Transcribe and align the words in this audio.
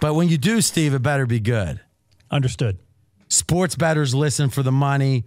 But 0.00 0.14
when 0.14 0.28
you 0.28 0.38
do, 0.38 0.60
Steve, 0.60 0.94
it 0.94 1.02
better 1.02 1.26
be 1.26 1.40
good. 1.40 1.80
Understood. 2.30 2.78
Sports 3.28 3.76
bettors 3.76 4.14
listen 4.14 4.50
for 4.50 4.62
the 4.62 4.72
money. 4.72 5.24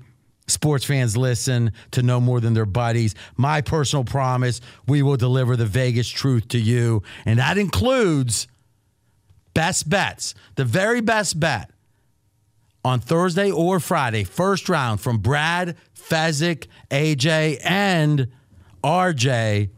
Sports 0.48 0.86
fans 0.86 1.16
listen 1.16 1.72
to 1.92 2.02
no 2.02 2.20
more 2.20 2.40
than 2.40 2.54
their 2.54 2.66
buddies. 2.66 3.16
My 3.38 3.62
personal 3.62 4.04
promise 4.04 4.62
we 4.88 5.02
will 5.02 5.18
deliver 5.18 5.56
the 5.56 5.66
Vegas 5.66 6.08
truth 6.08 6.48
to 6.50 6.60
you. 6.60 7.04
And 7.26 7.40
that 7.40 7.58
includes 7.58 8.48
best 9.54 9.90
bets, 9.90 10.34
the 10.56 10.66
very 10.66 11.02
best 11.02 11.40
bet 11.40 11.72
on 12.84 13.00
Thursday 13.00 13.52
or 13.52 13.80
Friday, 13.80 14.24
first 14.24 14.70
round 14.70 15.02
from 15.02 15.20
Brad, 15.20 15.76
Fezzik, 15.96 16.68
AJ, 16.90 17.60
and 17.64 18.30
RJ. 18.84 19.70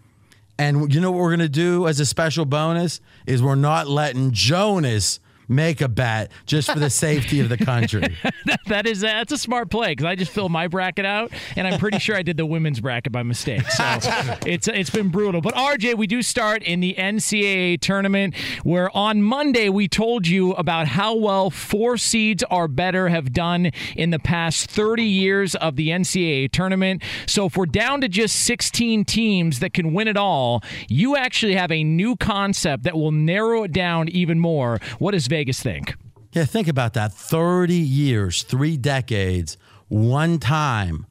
And 0.62 0.94
you 0.94 1.02
know 1.02 1.10
what 1.10 1.22
we're 1.22 1.36
going 1.36 1.40
to 1.40 1.50
do 1.50 1.88
as 1.88 2.00
a 2.00 2.06
special 2.06 2.46
bonus 2.46 3.02
is 3.26 3.42
we're 3.42 3.56
not 3.56 3.88
letting 3.88 4.32
Jonas 4.32 5.20
make 5.51 5.81
a 5.81 5.88
bet 5.88 6.31
just 6.45 6.72
for 6.72 6.79
the 6.79 6.89
safety 7.01 7.39
of 7.39 7.50
the 7.50 7.57
country. 7.57 8.01
that, 8.45 8.59
that 8.67 8.88
is 8.88 9.03
uh, 9.03 9.07
that's 9.07 9.31
a 9.31 9.38
smart 9.38 9.69
play 9.69 9.89
because 9.89 10.06
I 10.06 10.16
just 10.16 10.31
filled 10.31 10.51
my 10.51 10.67
bracket 10.67 11.06
out, 11.06 11.31
and 11.56 11.67
I'm 11.67 11.79
pretty 11.79 12.00
sure 12.00 12.15
I 12.15 12.24
did 12.24 12.38
the 12.38 12.45
women's 12.45 12.80
bracket 12.80 13.12
by 13.12 13.24
mistake. 13.24 13.69
So 13.69 13.83
it's 14.45 14.68
uh, 14.68 14.71
it's 14.74 14.89
been 14.89 15.09
brutal. 15.09 15.42
But 15.42 15.53
RJ, 15.56 15.95
we 15.95 16.07
do 16.07 16.21
start 16.21 16.63
in 16.63 16.80
the 16.80 16.95
NCAA 16.98 17.80
tournament, 17.81 18.36
where 18.63 18.95
on 18.95 19.21
Monday 19.21 19.69
we 19.69 19.88
told 19.88 20.27
you 20.27 20.53
about 20.53 20.88
how 20.88 21.15
well 21.15 21.50
four 21.50 21.97
seeds 21.97 22.44
are 22.50 22.68
better 22.68 23.09
have 23.09 23.33
done 23.33 23.71
in 23.95 24.09
the 24.09 24.19
past 24.19 24.69
30 24.69 25.04
years 25.04 25.56
of 25.56 25.75
the 25.75 25.89
NCAA 25.89 26.51
tournament. 26.51 27.04
So 27.27 27.45
if 27.45 27.57
we're 27.57 27.65
down 27.65 28.01
to 28.01 28.07
just 28.07 28.38
16 28.42 29.06
teams 29.06 29.59
that 29.59 29.74
can 29.74 29.94
win 29.94 30.07
it 30.07 30.18
all, 30.18 30.63
you 30.88 31.15
actually 31.15 31.56
have 31.56 31.71
a 31.71 31.83
new 31.83 32.15
concept 32.15 32.83
that 32.83 32.95
will 32.95 33.12
narrow 33.12 33.63
it 33.63 33.71
down 33.71 34.07
even 34.09 34.39
more. 34.39 34.80
What 35.00 35.13
is 35.13 35.27
Vegas 35.27 35.41
think? 35.50 35.96
Yeah, 36.34 36.46
think 36.46 36.68
about 36.68 36.94
that. 36.94 37.14
30 37.14 37.74
years, 37.74 38.44
three 38.44 38.78
decades, 38.78 39.58
one 39.90 40.40
time 40.40 41.06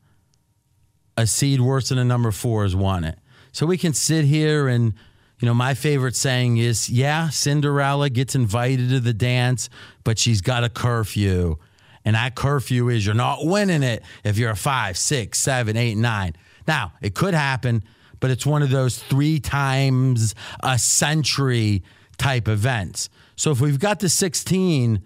a 1.17 1.27
seed 1.27 1.61
worse 1.61 1.91
than 1.91 1.99
a 1.99 2.05
number 2.05 2.31
four 2.31 2.63
has 2.63 2.75
won 2.75 3.05
it. 3.05 3.19
So 3.53 3.67
we 3.67 3.77
can 3.77 3.93
sit 3.93 4.25
here 4.25 4.69
and, 4.69 4.95
you 5.41 5.47
know, 5.47 5.55
my 5.55 5.75
favorite 5.75 6.17
saying 6.17 6.57
is, 6.57 6.89
yeah, 6.89 7.29
Cinderella 7.29 8.09
gets 8.09 8.35
invited 8.35 8.89
to 8.91 9.01
the 9.01 9.13
dance, 9.13 9.69
but 10.05 10.19
she's 10.19 10.41
got 10.41 10.65
a 10.65 10.69
curfew. 10.69 11.57
And 12.05 12.17
that 12.17 12.35
curfew 12.35 12.89
is 12.89 13.05
you're 13.05 13.15
not 13.15 13.45
winning 13.45 13.83
it 13.83 14.03
if 14.25 14.39
you're 14.39 14.51
a 14.51 14.57
five, 14.57 14.97
six, 14.97 15.39
seven, 15.39 15.77
eight, 15.77 15.97
nine. 15.97 16.35
Now, 16.67 16.93
it 17.03 17.15
could 17.15 17.35
happen, 17.35 17.83
but 18.21 18.31
it's 18.31 18.47
one 18.47 18.63
of 18.63 18.71
those 18.71 18.99
three 18.99 19.41
times 19.41 20.35
a 20.63 20.79
century 20.79 21.83
type 22.17 22.49
events. 22.49 23.11
So 23.41 23.53
if 23.53 23.61
we've 23.63 23.79
got 23.79 24.01
the 24.01 24.11
16, 24.11 25.03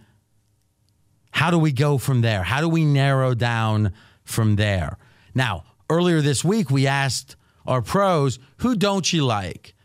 how 1.30 1.52
do 1.52 1.58
we 1.60 1.70
go 1.70 1.98
from 1.98 2.20
there? 2.20 2.42
How 2.42 2.60
do 2.60 2.68
we 2.68 2.84
narrow 2.84 3.32
down 3.32 3.92
from 4.24 4.56
there? 4.56 4.98
Now, 5.36 5.62
earlier 5.88 6.20
this 6.20 6.42
week, 6.44 6.68
we 6.68 6.88
asked 6.88 7.36
our 7.64 7.80
pros, 7.80 8.40
who 8.56 8.74
don't 8.74 9.12
you 9.12 9.24
like? 9.24 9.76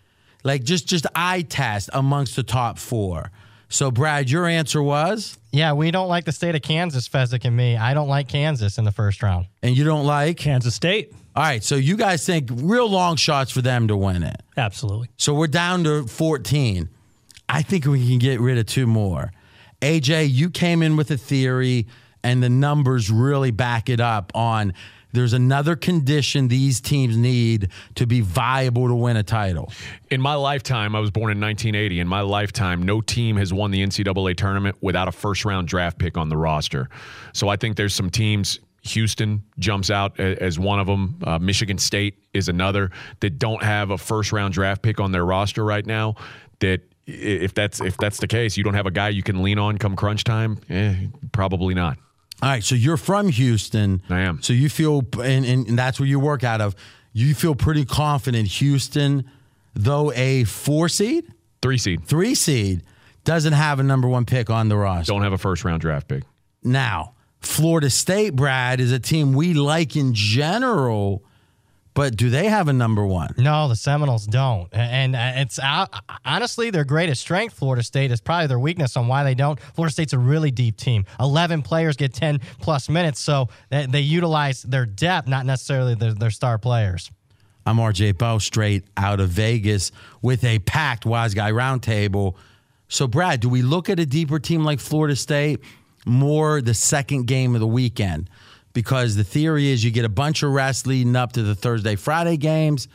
Like 0.43 0.63
just 0.63 0.87
just 0.87 1.05
eye 1.13 1.43
test 1.43 1.91
amongst 1.93 2.35
the 2.35 2.41
top 2.41 2.79
four. 2.79 3.29
So, 3.67 3.91
Brad, 3.91 4.31
your 4.31 4.47
answer 4.47 4.81
was? 4.81 5.37
Yeah, 5.51 5.73
we 5.73 5.91
don't 5.91 6.07
like 6.07 6.25
the 6.25 6.31
state 6.31 6.55
of 6.55 6.63
Kansas, 6.63 7.07
Fezzik 7.07 7.45
and 7.45 7.55
me. 7.55 7.77
I 7.77 7.93
don't 7.93 8.07
like 8.07 8.29
Kansas 8.29 8.79
in 8.79 8.83
the 8.83 8.91
first 8.91 9.21
round. 9.21 9.45
And 9.61 9.77
you 9.77 9.83
don't 9.83 10.07
like? 10.07 10.37
Kansas 10.37 10.73
State. 10.73 11.13
All 11.35 11.43
right, 11.43 11.63
so 11.63 11.75
you 11.75 11.95
guys 11.95 12.25
think 12.25 12.49
real 12.51 12.89
long 12.89 13.15
shots 13.15 13.51
for 13.51 13.61
them 13.61 13.87
to 13.89 13.95
win 13.95 14.23
it. 14.23 14.41
Absolutely. 14.57 15.09
So 15.17 15.35
we're 15.35 15.45
down 15.45 15.83
to 15.83 16.07
14. 16.07 16.89
I 17.49 17.63
think 17.63 17.85
we 17.85 18.07
can 18.07 18.19
get 18.19 18.39
rid 18.39 18.57
of 18.57 18.67
two 18.67 18.87
more. 18.87 19.33
AJ, 19.81 20.29
you 20.31 20.49
came 20.49 20.83
in 20.83 20.95
with 20.95 21.09
a 21.11 21.17
theory, 21.17 21.87
and 22.23 22.43
the 22.43 22.49
numbers 22.49 23.09
really 23.09 23.51
back 23.51 23.89
it 23.89 23.99
up 23.99 24.31
on 24.35 24.73
there's 25.11 25.33
another 25.33 25.75
condition 25.75 26.49
these 26.49 26.79
teams 26.81 27.17
need 27.17 27.69
to 27.95 28.05
be 28.05 28.21
viable 28.21 28.87
to 28.87 28.93
win 28.93 29.17
a 29.17 29.23
title. 29.23 29.71
In 30.11 30.21
my 30.21 30.35
lifetime, 30.35 30.95
I 30.95 30.99
was 30.99 31.09
born 31.09 31.31
in 31.31 31.39
1980. 31.39 31.99
In 31.99 32.07
my 32.07 32.21
lifetime, 32.21 32.83
no 32.83 33.01
team 33.01 33.35
has 33.37 33.51
won 33.51 33.71
the 33.71 33.83
NCAA 33.83 34.35
tournament 34.35 34.77
without 34.81 35.07
a 35.07 35.11
first 35.11 35.45
round 35.45 35.67
draft 35.67 35.97
pick 35.97 36.17
on 36.17 36.29
the 36.29 36.37
roster. 36.37 36.89
So 37.33 37.47
I 37.49 37.55
think 37.55 37.75
there's 37.75 37.95
some 37.95 38.09
teams. 38.09 38.59
Houston 38.83 39.43
jumps 39.57 39.89
out 39.89 40.19
as 40.19 40.57
one 40.57 40.79
of 40.79 40.87
them. 40.87 41.19
Uh, 41.23 41.39
Michigan 41.39 41.77
State 41.77 42.23
is 42.33 42.47
another 42.47 42.91
that 43.19 43.39
don't 43.39 43.61
have 43.63 43.89
a 43.89 43.97
first 43.97 44.31
round 44.31 44.53
draft 44.53 44.81
pick 44.81 44.99
on 44.99 45.11
their 45.11 45.25
roster 45.25 45.65
right 45.65 45.85
now. 45.85 46.15
That 46.59 46.81
if 47.09 47.53
that's 47.53 47.81
if 47.81 47.97
that's 47.97 48.19
the 48.19 48.27
case, 48.27 48.57
you 48.57 48.63
don't 48.63 48.73
have 48.73 48.85
a 48.85 48.91
guy 48.91 49.09
you 49.09 49.23
can 49.23 49.43
lean 49.43 49.59
on 49.59 49.77
come 49.77 49.95
crunch 49.95 50.23
time. 50.23 50.59
Eh, 50.69 51.07
probably 51.31 51.73
not. 51.73 51.97
All 52.41 52.49
right, 52.49 52.63
so 52.63 52.75
you're 52.75 52.97
from 52.97 53.27
Houston. 53.27 54.01
I 54.09 54.21
am. 54.21 54.41
So 54.41 54.53
you 54.53 54.69
feel, 54.69 55.03
and, 55.21 55.45
and 55.45 55.77
that's 55.77 55.99
where 55.99 56.07
you 56.07 56.21
work 56.21 56.43
out 56.45 56.61
of. 56.61 56.73
You 57.11 57.33
feel 57.33 57.53
pretty 57.53 57.83
confident 57.83 58.47
Houston, 58.47 59.29
though 59.73 60.13
a 60.13 60.45
four 60.45 60.87
seed, 60.87 61.25
three 61.61 61.77
seed, 61.77 62.05
three 62.05 62.35
seed, 62.35 62.83
doesn't 63.25 63.53
have 63.53 63.79
a 63.79 63.83
number 63.83 64.07
one 64.07 64.25
pick 64.25 64.49
on 64.49 64.69
the 64.69 64.77
roster. 64.77 65.11
Don't 65.11 65.23
have 65.23 65.33
a 65.33 65.37
first 65.37 65.65
round 65.65 65.81
draft 65.81 66.07
pick. 66.07 66.23
Now, 66.63 67.15
Florida 67.41 67.89
State, 67.89 68.35
Brad, 68.35 68.79
is 68.79 68.91
a 68.93 68.99
team 68.99 69.33
we 69.33 69.53
like 69.53 69.97
in 69.97 70.13
general, 70.13 71.23
but 71.99 72.15
do 72.15 72.29
they 72.29 72.45
have 72.45 72.69
a 72.69 72.73
number 72.73 73.05
one? 73.05 73.35
No, 73.37 73.67
the 73.67 73.75
Seminoles 73.75 74.25
don't. 74.25 74.69
And 74.71 75.17
uh, 75.17 75.33
it's 75.35 75.59
uh, 75.59 75.85
honestly 76.23 76.69
their 76.69 76.85
greatest 76.85 77.19
strength, 77.19 77.55
Florida 77.55 77.83
State, 77.83 78.09
is 78.09 78.21
probably 78.21 78.47
their 78.47 78.57
weakness 78.57 78.95
on 78.95 79.09
why 79.09 79.25
they 79.25 79.35
don't. 79.35 79.59
Florida 79.59 79.91
State's 79.91 80.13
a 80.13 80.17
really 80.17 80.49
deep 80.49 80.77
team. 80.77 81.03
11 81.19 81.61
players 81.61 81.97
get 81.97 82.13
10 82.13 82.39
plus 82.61 82.87
minutes, 82.87 83.19
so 83.19 83.49
they, 83.69 83.85
they 83.85 83.99
utilize 83.99 84.63
their 84.63 84.85
depth, 84.85 85.27
not 85.27 85.45
necessarily 85.45 85.93
their, 85.93 86.13
their 86.13 86.31
star 86.31 86.57
players. 86.57 87.11
I'm 87.65 87.75
RJ 87.75 88.17
Bell, 88.17 88.39
straight 88.39 88.85
out 88.95 89.19
of 89.19 89.27
Vegas 89.31 89.91
with 90.21 90.45
a 90.45 90.59
packed 90.59 91.05
Wise 91.05 91.33
Guy 91.33 91.51
Roundtable. 91.51 92.35
So, 92.87 93.07
Brad, 93.07 93.41
do 93.41 93.49
we 93.49 93.61
look 93.61 93.89
at 93.89 93.99
a 93.99 94.05
deeper 94.05 94.39
team 94.39 94.63
like 94.63 94.79
Florida 94.79 95.17
State 95.17 95.59
more 96.05 96.61
the 96.61 96.73
second 96.73 97.27
game 97.27 97.55
of 97.55 97.59
the 97.59 97.67
weekend? 97.67 98.29
Because 98.73 99.15
the 99.15 99.23
theory 99.23 99.69
is 99.69 99.83
you 99.83 99.91
get 99.91 100.05
a 100.05 100.09
bunch 100.09 100.43
of 100.43 100.51
rest 100.51 100.87
leading 100.87 101.15
up 101.15 101.33
to 101.33 101.43
the 101.43 101.55
Thursday, 101.55 101.95
Friday 101.95 102.37
games. 102.37 102.87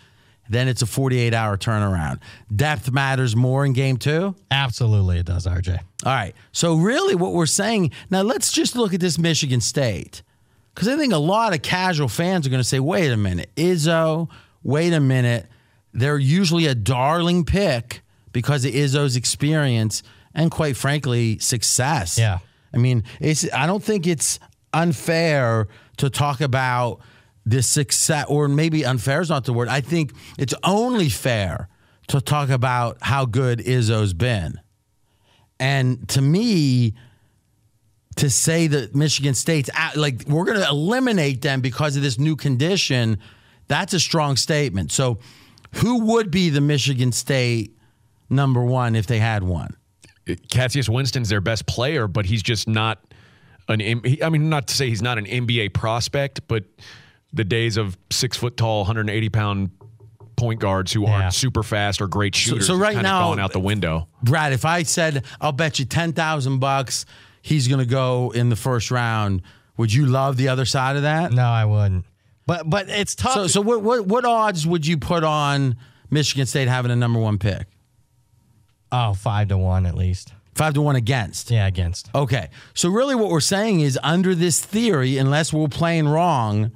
Then 0.48 0.68
it's 0.68 0.82
a 0.82 0.86
48 0.86 1.32
hour 1.32 1.56
turnaround. 1.56 2.20
Depth 2.54 2.90
matters 2.90 3.34
more 3.34 3.64
in 3.64 3.72
game 3.72 3.96
two? 3.96 4.34
Absolutely, 4.50 5.18
it 5.18 5.26
does, 5.26 5.46
RJ. 5.46 5.78
All 6.04 6.12
right. 6.12 6.34
So, 6.52 6.74
really, 6.74 7.14
what 7.14 7.32
we're 7.32 7.46
saying 7.46 7.92
now, 8.10 8.22
let's 8.22 8.52
just 8.52 8.76
look 8.76 8.92
at 8.92 9.00
this 9.00 9.18
Michigan 9.18 9.60
State. 9.60 10.22
Because 10.74 10.88
I 10.88 10.96
think 10.96 11.12
a 11.12 11.18
lot 11.18 11.54
of 11.54 11.62
casual 11.62 12.08
fans 12.08 12.46
are 12.46 12.50
going 12.50 12.60
to 12.60 12.68
say, 12.68 12.80
wait 12.80 13.10
a 13.12 13.16
minute, 13.16 13.48
Izzo, 13.56 14.28
wait 14.62 14.92
a 14.92 15.00
minute. 15.00 15.46
They're 15.92 16.18
usually 16.18 16.66
a 16.66 16.74
darling 16.74 17.44
pick 17.44 18.02
because 18.32 18.64
of 18.64 18.72
Izzo's 18.72 19.14
experience 19.14 20.02
and, 20.34 20.50
quite 20.50 20.76
frankly, 20.76 21.38
success. 21.38 22.18
Yeah. 22.18 22.40
I 22.74 22.78
mean, 22.78 23.04
it's, 23.20 23.46
I 23.54 23.66
don't 23.66 23.84
think 23.84 24.08
it's 24.08 24.40
unfair 24.74 25.68
to 25.98 26.10
talk 26.10 26.40
about 26.40 27.00
the 27.46 27.62
success, 27.62 28.26
or 28.28 28.48
maybe 28.48 28.84
unfair 28.84 29.20
is 29.20 29.30
not 29.30 29.44
the 29.44 29.52
word. 29.52 29.68
I 29.68 29.80
think 29.80 30.12
it's 30.38 30.54
only 30.62 31.08
fair 31.08 31.68
to 32.08 32.20
talk 32.20 32.48
about 32.48 32.98
how 33.00 33.26
good 33.26 33.60
Izzo's 33.60 34.14
been. 34.14 34.60
And 35.60 36.08
to 36.10 36.20
me, 36.20 36.94
to 38.16 38.30
say 38.30 38.66
that 38.66 38.94
Michigan 38.94 39.34
State's 39.34 39.70
like 39.96 40.24
we're 40.28 40.44
going 40.44 40.60
to 40.60 40.68
eliminate 40.68 41.42
them 41.42 41.60
because 41.60 41.96
of 41.96 42.02
this 42.02 42.18
new 42.18 42.36
condition, 42.36 43.18
that's 43.68 43.92
a 43.92 44.00
strong 44.00 44.36
statement. 44.36 44.92
So, 44.92 45.18
who 45.76 46.04
would 46.04 46.30
be 46.30 46.50
the 46.50 46.60
Michigan 46.60 47.12
State 47.12 47.76
number 48.30 48.62
one 48.62 48.94
if 48.94 49.06
they 49.06 49.18
had 49.18 49.42
one? 49.42 49.76
Cassius 50.50 50.88
Winston's 50.88 51.28
their 51.28 51.40
best 51.40 51.66
player, 51.66 52.06
but 52.06 52.26
he's 52.26 52.42
just 52.42 52.68
not 52.68 53.04
an. 53.68 54.02
I 54.22 54.28
mean, 54.28 54.48
not 54.48 54.68
to 54.68 54.74
say 54.74 54.88
he's 54.88 55.02
not 55.02 55.18
an 55.18 55.26
NBA 55.26 55.72
prospect, 55.74 56.46
but 56.48 56.64
the 57.32 57.44
days 57.44 57.76
of 57.76 57.96
six 58.10 58.36
foot 58.36 58.56
tall, 58.56 58.80
180 58.82 59.28
pound 59.30 59.70
point 60.36 60.58
guards 60.60 60.92
who 60.92 61.02
Yeah. 61.02 61.10
aren't 61.22 61.34
super 61.34 61.62
fast 61.62 62.00
or 62.02 62.08
great 62.08 62.34
shooters. 62.34 62.66
so 62.66 62.74
right 62.76 62.94
kind 62.94 63.04
now- 63.04 63.30
of 63.30 63.36
gone 63.36 63.40
out 63.40 63.52
the 63.52 63.60
window. 63.60 64.08
Brad, 64.22 64.52
if 64.52 64.64
I 64.64 64.82
said 64.82 65.24
I'll 65.40 65.52
bet 65.52 65.78
you 65.78 65.84
ten 65.84 66.12
thousand 66.12 66.58
bucks 66.58 67.06
he's 67.40 67.68
going 67.68 67.78
to 67.78 67.86
go 67.86 68.32
in 68.34 68.48
the 68.48 68.56
first 68.56 68.90
round, 68.90 69.42
would 69.76 69.92
you 69.92 70.06
love 70.06 70.36
the 70.36 70.48
other 70.48 70.64
side 70.64 70.96
of 70.96 71.02
that? 71.02 71.32
No, 71.32 71.44
I 71.44 71.64
wouldn't. 71.64 72.04
But 72.46 72.68
but 72.68 72.88
it's 72.88 73.14
tough. 73.14 73.34
So 73.34 73.46
so 73.46 73.60
what 73.60 73.82
what 73.82 74.06
what 74.06 74.24
odds 74.24 74.66
would 74.66 74.86
you 74.86 74.98
put 74.98 75.22
on 75.24 75.76
Michigan 76.10 76.46
State 76.46 76.68
having 76.68 76.90
a 76.90 76.96
number 76.96 77.18
one 77.20 77.38
pick? 77.38 77.66
Oh, 78.92 79.14
five 79.14 79.48
to 79.48 79.58
one 79.58 79.86
at 79.86 79.94
least. 79.94 80.32
Five 80.54 80.74
to 80.74 80.82
one 80.82 80.96
against. 80.96 81.50
Yeah, 81.50 81.66
against. 81.66 82.08
Okay. 82.14 82.48
So 82.74 82.88
really 82.88 83.14
what 83.14 83.30
we're 83.30 83.40
saying 83.40 83.80
is 83.80 83.98
under 84.02 84.34
this 84.34 84.64
theory, 84.64 85.18
unless 85.18 85.52
we're 85.52 85.68
playing 85.68 86.08
wrong, 86.08 86.70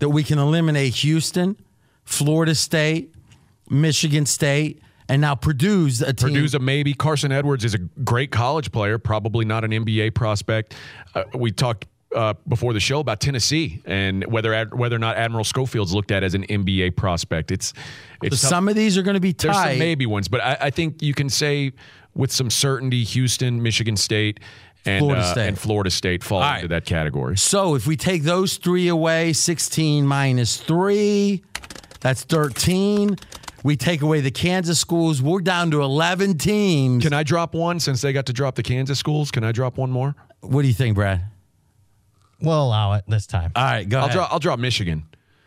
that 0.00 0.08
we 0.08 0.24
can 0.24 0.38
eliminate 0.38 0.94
Houston, 0.96 1.56
Florida 2.04 2.54
State, 2.54 3.14
Michigan 3.70 4.26
State, 4.26 4.82
and 5.08 5.20
now 5.20 5.34
Purdue's 5.34 6.02
a 6.02 6.12
team. 6.12 6.30
Purdue's 6.30 6.54
a 6.54 6.58
maybe. 6.58 6.94
Carson 6.94 7.30
Edwards 7.32 7.64
is 7.64 7.74
a 7.74 7.78
great 7.78 8.30
college 8.32 8.72
player, 8.72 8.98
probably 8.98 9.44
not 9.44 9.62
an 9.64 9.70
NBA 9.70 10.14
prospect. 10.14 10.74
Uh, 11.14 11.24
we 11.34 11.52
talked 11.52 11.86
uh, 12.14 12.34
before 12.48 12.72
the 12.72 12.80
show 12.80 13.00
about 13.00 13.20
Tennessee 13.20 13.80
and 13.84 14.24
whether 14.26 14.52
ad- 14.52 14.74
whether 14.74 14.96
or 14.96 14.98
not 14.98 15.16
Admiral 15.16 15.44
Schofield's 15.44 15.94
looked 15.94 16.10
at 16.10 16.22
as 16.22 16.34
an 16.34 16.44
NBA 16.46 16.96
prospect. 16.96 17.50
It's 17.50 17.72
it's 18.22 18.40
So 18.40 18.48
some 18.48 18.68
of 18.68 18.74
these 18.74 18.98
are 18.98 19.02
going 19.02 19.14
to 19.14 19.20
be 19.20 19.32
There's 19.32 19.54
tight. 19.54 19.70
some 19.70 19.78
maybe 19.78 20.06
ones, 20.06 20.28
but 20.28 20.40
I, 20.42 20.56
I 20.62 20.70
think 20.70 21.02
you 21.02 21.14
can 21.14 21.30
say 21.30 21.72
with 22.14 22.32
some 22.32 22.50
certainty, 22.50 23.04
Houston, 23.04 23.62
Michigan 23.62 23.96
State, 23.96 24.40
and 24.84 25.00
Florida 25.00 25.22
uh, 25.22 25.32
State. 25.32 25.48
and 25.48 25.58
Florida 25.58 25.90
State 25.90 26.22
fall 26.24 26.38
All 26.38 26.44
right. 26.50 26.56
into 26.56 26.68
that 26.68 26.84
category. 26.84 27.36
So 27.38 27.74
if 27.74 27.86
we 27.86 27.96
take 27.96 28.22
those 28.24 28.56
three 28.56 28.88
away, 28.88 29.32
16 29.32 30.06
minus 30.06 30.56
three, 30.58 31.42
that's 32.00 32.24
13. 32.24 33.16
We 33.64 33.76
take 33.76 34.02
away 34.02 34.20
the 34.20 34.32
Kansas 34.32 34.80
schools, 34.80 35.22
we're 35.22 35.40
down 35.40 35.70
to 35.70 35.82
11 35.82 36.36
teams. 36.38 37.04
Can 37.04 37.12
I 37.12 37.22
drop 37.22 37.54
one 37.54 37.78
since 37.78 38.00
they 38.00 38.12
got 38.12 38.26
to 38.26 38.32
drop 38.32 38.56
the 38.56 38.62
Kansas 38.64 38.98
schools? 38.98 39.30
Can 39.30 39.44
I 39.44 39.52
drop 39.52 39.78
one 39.78 39.90
more? 39.90 40.16
What 40.40 40.62
do 40.62 40.68
you 40.68 40.74
think, 40.74 40.96
Brad? 40.96 41.22
We'll 42.40 42.60
allow 42.60 42.94
it 42.94 43.04
this 43.06 43.24
time. 43.28 43.52
All 43.54 43.62
right, 43.62 43.88
go 43.88 43.98
I'll 43.98 44.04
ahead. 44.06 44.16
drop. 44.16 44.32
I'll 44.32 44.40
drop 44.40 44.58
Michigan. 44.58 45.04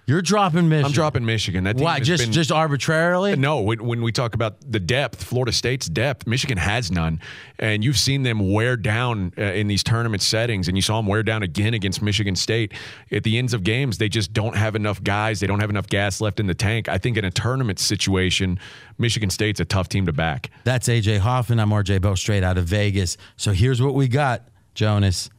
You're 0.07 0.21
dropping 0.21 0.69
Michigan. 0.69 0.85
I'm 0.85 0.91
dropping 0.91 1.25
Michigan. 1.25 1.63
That 1.63 1.77
Why? 1.77 1.99
Just 1.99 2.25
been- 2.25 2.31
just 2.31 2.51
arbitrarily? 2.51 3.35
No, 3.35 3.61
when, 3.61 3.83
when 3.83 4.01
we 4.03 4.11
talk 4.11 4.35
about 4.35 4.57
the 4.61 4.79
depth, 4.79 5.23
Florida 5.23 5.51
State's 5.51 5.87
depth, 5.87 6.27
Michigan 6.27 6.59
has 6.59 6.91
none, 6.91 7.19
and 7.57 7.83
you've 7.83 7.97
seen 7.97 8.21
them 8.21 8.51
wear 8.53 8.77
down 8.77 9.33
uh, 9.37 9.41
in 9.41 9.67
these 9.67 9.83
tournament 9.83 10.21
settings, 10.21 10.67
and 10.67 10.77
you 10.77 10.83
saw 10.83 10.97
them 10.97 11.07
wear 11.07 11.23
down 11.23 11.41
again 11.41 11.73
against 11.73 12.03
Michigan 12.03 12.35
State. 12.35 12.73
At 13.11 13.23
the 13.23 13.37
ends 13.39 13.53
of 13.55 13.63
games, 13.63 13.97
they 13.97 14.07
just 14.09 14.31
don't 14.31 14.55
have 14.55 14.75
enough 14.75 15.01
guys. 15.01 15.39
They 15.39 15.47
don't 15.47 15.59
have 15.59 15.71
enough 15.71 15.87
gas 15.87 16.21
left 16.21 16.39
in 16.39 16.45
the 16.45 16.53
tank. 16.53 16.87
I 16.87 16.99
think 16.99 17.17
in 17.17 17.25
a 17.25 17.31
tournament 17.31 17.79
situation, 17.79 18.59
Michigan 18.99 19.31
State's 19.31 19.59
a 19.59 19.65
tough 19.65 19.89
team 19.89 20.05
to 20.05 20.13
back. 20.13 20.51
That's 20.65 20.87
AJ 20.87 21.19
Hoffman. 21.19 21.59
I'm 21.59 21.71
RJ 21.71 22.01
Bell, 22.01 22.15
straight 22.15 22.43
out 22.43 22.59
of 22.59 22.65
Vegas. 22.65 23.17
So 23.37 23.53
here's 23.53 23.81
what 23.81 23.95
we 23.95 24.07
got, 24.07 24.43
Jonas. 24.75 25.31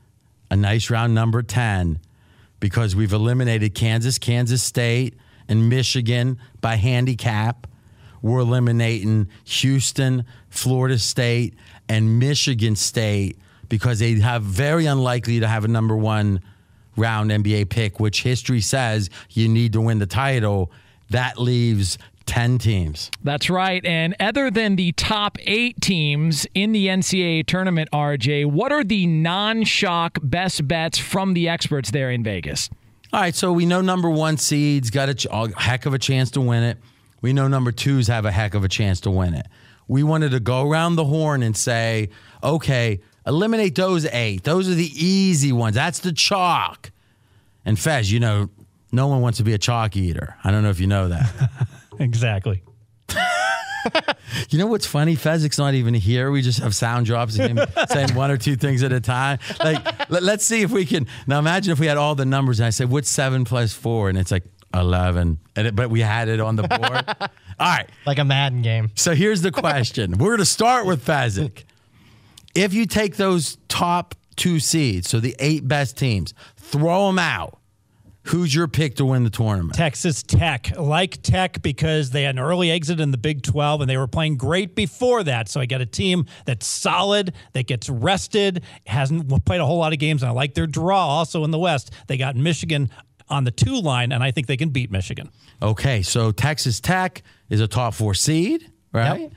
A 0.51 0.57
nice 0.57 0.91
round 0.91 1.15
number 1.15 1.43
10 1.43 2.01
because 2.61 2.97
we've 2.97 3.13
eliminated 3.13 3.75
Kansas, 3.75 4.19
Kansas 4.19 4.63
State, 4.63 5.15
and 5.49 5.69
Michigan 5.69 6.39
by 6.61 6.77
handicap. 6.77 7.67
We're 8.23 8.41
eliminating 8.41 9.29
Houston, 9.45 10.25
Florida 10.49 10.99
State, 10.99 11.55
and 11.89 12.19
Michigan 12.19 12.77
State 12.77 13.39
because 13.69 13.99
they 13.99 14.19
have 14.21 14.43
very 14.43 14.87
unlikely 14.87 15.41
to 15.41 15.49
have 15.49 15.65
a 15.65 15.69
number 15.69 15.97
one 15.97 16.41
round 16.97 17.31
NBA 17.31 17.69
pick, 17.69 18.01
which 18.01 18.23
history 18.23 18.61
says 18.61 19.11
you 19.31 19.49
need 19.49 19.73
to 19.75 19.81
win 19.81 19.99
the 19.99 20.07
title. 20.07 20.73
That 21.11 21.39
leaves 21.39 21.99
10 22.27 22.59
teams. 22.59 23.11
That's 23.23 23.49
right. 23.49 23.85
And 23.85 24.15
other 24.21 24.51
than 24.51 24.77
the 24.77 24.93
top 24.93 25.39
eight 25.41 25.81
teams 25.81 26.47
in 26.55 26.73
the 26.73 26.89
NCAA 26.89 27.47
tournament, 27.47 27.89
RJ, 27.93 28.47
what 28.47 28.73
are 28.73 28.85
the 28.85 29.07
non 29.07 29.65
shock 29.65 30.19
best 30.23 30.67
bets 30.69 30.99
from 30.99 31.35
the 31.35 31.49
experts 31.49 31.91
there 31.91 32.11
in 32.11 32.23
Vegas? 32.23 32.69
All 33.13 33.21
right, 33.21 33.35
so 33.35 33.53
we 33.53 33.65
know 33.67 33.81
number 33.81 34.11
one 34.11 34.37
seeds 34.37 34.91
got 34.91 35.09
a, 35.09 35.15
ch- 35.15 35.27
a 35.31 35.59
heck 35.59 35.87
of 35.87 35.95
a 35.95 35.99
chance 35.99 36.33
to 36.33 36.41
win 36.41 36.65
it. 36.65 36.79
We 37.23 37.33
know 37.33 37.49
number 37.49 37.73
twos 37.73 38.09
have 38.09 38.25
a 38.27 38.33
heck 38.33 38.55
of 38.55 38.65
a 38.65 38.69
chance 38.69 39.01
to 39.01 39.11
win 39.11 39.35
it. 39.35 39.47
We 39.89 40.03
wanted 40.03 40.33
to 40.33 40.41
go 40.41 40.69
around 40.69 40.97
the 40.97 41.05
horn 41.05 41.43
and 41.43 41.57
say, 41.57 42.11
okay, 42.43 43.01
eliminate 43.27 43.75
those 43.75 44.05
eight. 44.07 44.43
Those 44.43 44.69
are 44.69 44.75
the 44.75 44.91
easy 44.93 45.53
ones. 45.53 45.77
That's 45.77 46.01
the 46.01 46.13
chalk. 46.13 46.91
And 47.65 47.79
Fez, 47.79 48.11
you 48.11 48.21
know, 48.21 48.51
no 48.93 49.07
one 49.07 49.21
wants 49.21 49.39
to 49.39 49.45
be 49.45 49.55
a 49.55 49.59
chalk 49.59 49.97
eater. 49.97 50.37
I 50.45 50.51
don't 50.51 50.63
know 50.63 50.71
if 50.71 50.81
you 50.81 50.87
know 50.87 51.09
that. 51.09 51.51
exactly. 51.99 52.63
You 54.49 54.59
know 54.59 54.67
what's 54.67 54.87
funny? 54.87 55.17
Fezzik's 55.17 55.59
not 55.59 55.75
even 55.75 55.95
here. 55.95 56.31
We 56.31 56.43
just 56.43 56.61
have 56.61 56.75
sound 56.75 57.07
drops 57.07 57.39
of 57.39 57.49
him 57.49 57.61
saying 57.89 58.15
one 58.15 58.31
or 58.31 58.37
two 58.37 58.57
things 58.57 58.83
at 58.83 58.93
a 58.93 59.01
time. 59.01 59.39
Like, 59.61 60.11
let, 60.11 60.23
us 60.23 60.45
see 60.45 60.63
if 60.63 60.71
we 60.71 60.85
can. 60.85 61.07
Now, 61.27 61.39
imagine 61.39 61.73
if 61.73 61.81
we 61.81 61.87
had 61.87 61.97
all 61.97 62.15
the 62.15 62.25
numbers 62.25 62.61
and 62.61 62.67
I 62.67 62.71
said, 62.71 62.91
what's 62.91 63.09
seven 63.09 63.45
plus 63.45 63.73
four? 63.73 64.09
And 64.09 64.19
it's 64.19 64.31
like 64.31 64.45
11. 64.75 65.39
And 65.57 65.67
it, 65.67 65.77
but 65.77 65.91
we 65.91 66.01
had 66.01 66.29
it 66.29 66.41
on 66.41 66.57
the 66.57 66.65
board. 66.65 67.05
all 67.21 67.29
right. 67.61 67.89
Like 68.05 68.19
a 68.19 68.25
Madden 68.25 68.63
game. 68.63 68.91
So 68.95 69.15
here's 69.15 69.43
the 69.43 69.53
question 69.53 70.13
We're 70.19 70.31
going 70.31 70.39
to 70.39 70.45
start 70.45 70.87
with 70.87 71.05
Fezzik. 71.05 71.65
If 72.55 72.73
you 72.73 72.87
take 72.87 73.17
those 73.17 73.59
top 73.69 74.15
two 74.37 74.61
seeds, 74.61 75.09
so 75.09 75.21
the 75.21 75.37
eight 75.39 75.67
best 75.67 75.97
teams, 75.97 76.35
throw 76.57 77.09
them 77.09 77.19
out. 77.19 77.56
Who's 78.29 78.55
your 78.55 78.67
pick 78.67 78.97
to 78.97 79.05
win 79.05 79.25
the 79.25 79.31
tournament? 79.31 79.75
Texas 79.75 80.23
Tech. 80.23 80.77
Like 80.77 81.23
Tech 81.23 81.63
because 81.63 82.11
they 82.11 82.25
had 82.25 82.35
an 82.35 82.41
early 82.41 82.71
exit 82.71 82.99
in 82.99 83.13
the 83.13 83.19
Big 83.19 83.43
12 83.43 83.83
and 83.83 83.91
they 83.91 83.97
were 83.97 84.09
playing 84.09 84.37
great 84.37 84.75
before 84.75 85.23
that. 85.25 85.49
So 85.49 85.61
I 85.61 85.67
got 85.67 85.81
a 85.81 85.87
team 85.87 86.27
that's 86.45 86.67
solid, 86.67 87.35
that 87.53 87.67
gets 87.67 87.89
rested, 87.89 88.65
hasn't 88.87 89.45
played 89.45 89.61
a 89.61 89.67
whole 89.67 89.79
lot 89.79 89.93
of 89.93 89.99
games, 89.99 90.23
and 90.23 90.31
I 90.31 90.33
like 90.33 90.55
their 90.55 90.67
draw 90.67 91.07
also 91.07 91.45
in 91.45 91.51
the 91.51 91.59
West. 91.59 91.93
They 92.09 92.17
got 92.17 92.35
Michigan 92.35 92.91
on 93.29 93.45
the 93.45 93.51
two 93.51 93.81
line, 93.81 94.13
and 94.13 94.23
I 94.23 94.31
think 94.31 94.47
they 94.47 94.57
can 94.57 94.71
beat 94.71 94.91
Michigan. 94.91 95.31
Okay, 95.63 96.03
so 96.03 96.33
Texas 96.33 96.81
Tech 96.81 97.23
is 97.49 97.61
a 97.61 97.69
top 97.69 97.95
four 97.95 98.15
seed, 98.15 98.71
right? 98.93 99.21
Yep. 99.21 99.33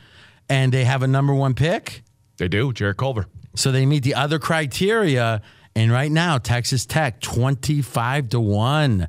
And 0.49 0.73
they 0.73 0.83
have 0.83 1.03
a 1.03 1.07
number 1.07 1.33
one 1.33 1.53
pick. 1.53 2.01
They 2.37 2.47
do, 2.47 2.73
Jarrett 2.73 2.97
Culver. 2.97 3.27
So 3.55 3.71
they 3.71 3.85
meet 3.85 4.03
the 4.03 4.15
other 4.15 4.39
criteria 4.39 5.41
and 5.75 5.91
right 5.91 6.11
now, 6.11 6.37
Texas 6.37 6.85
Tech, 6.85 7.21
25 7.21 8.29
to 8.29 8.39
1. 8.39 9.07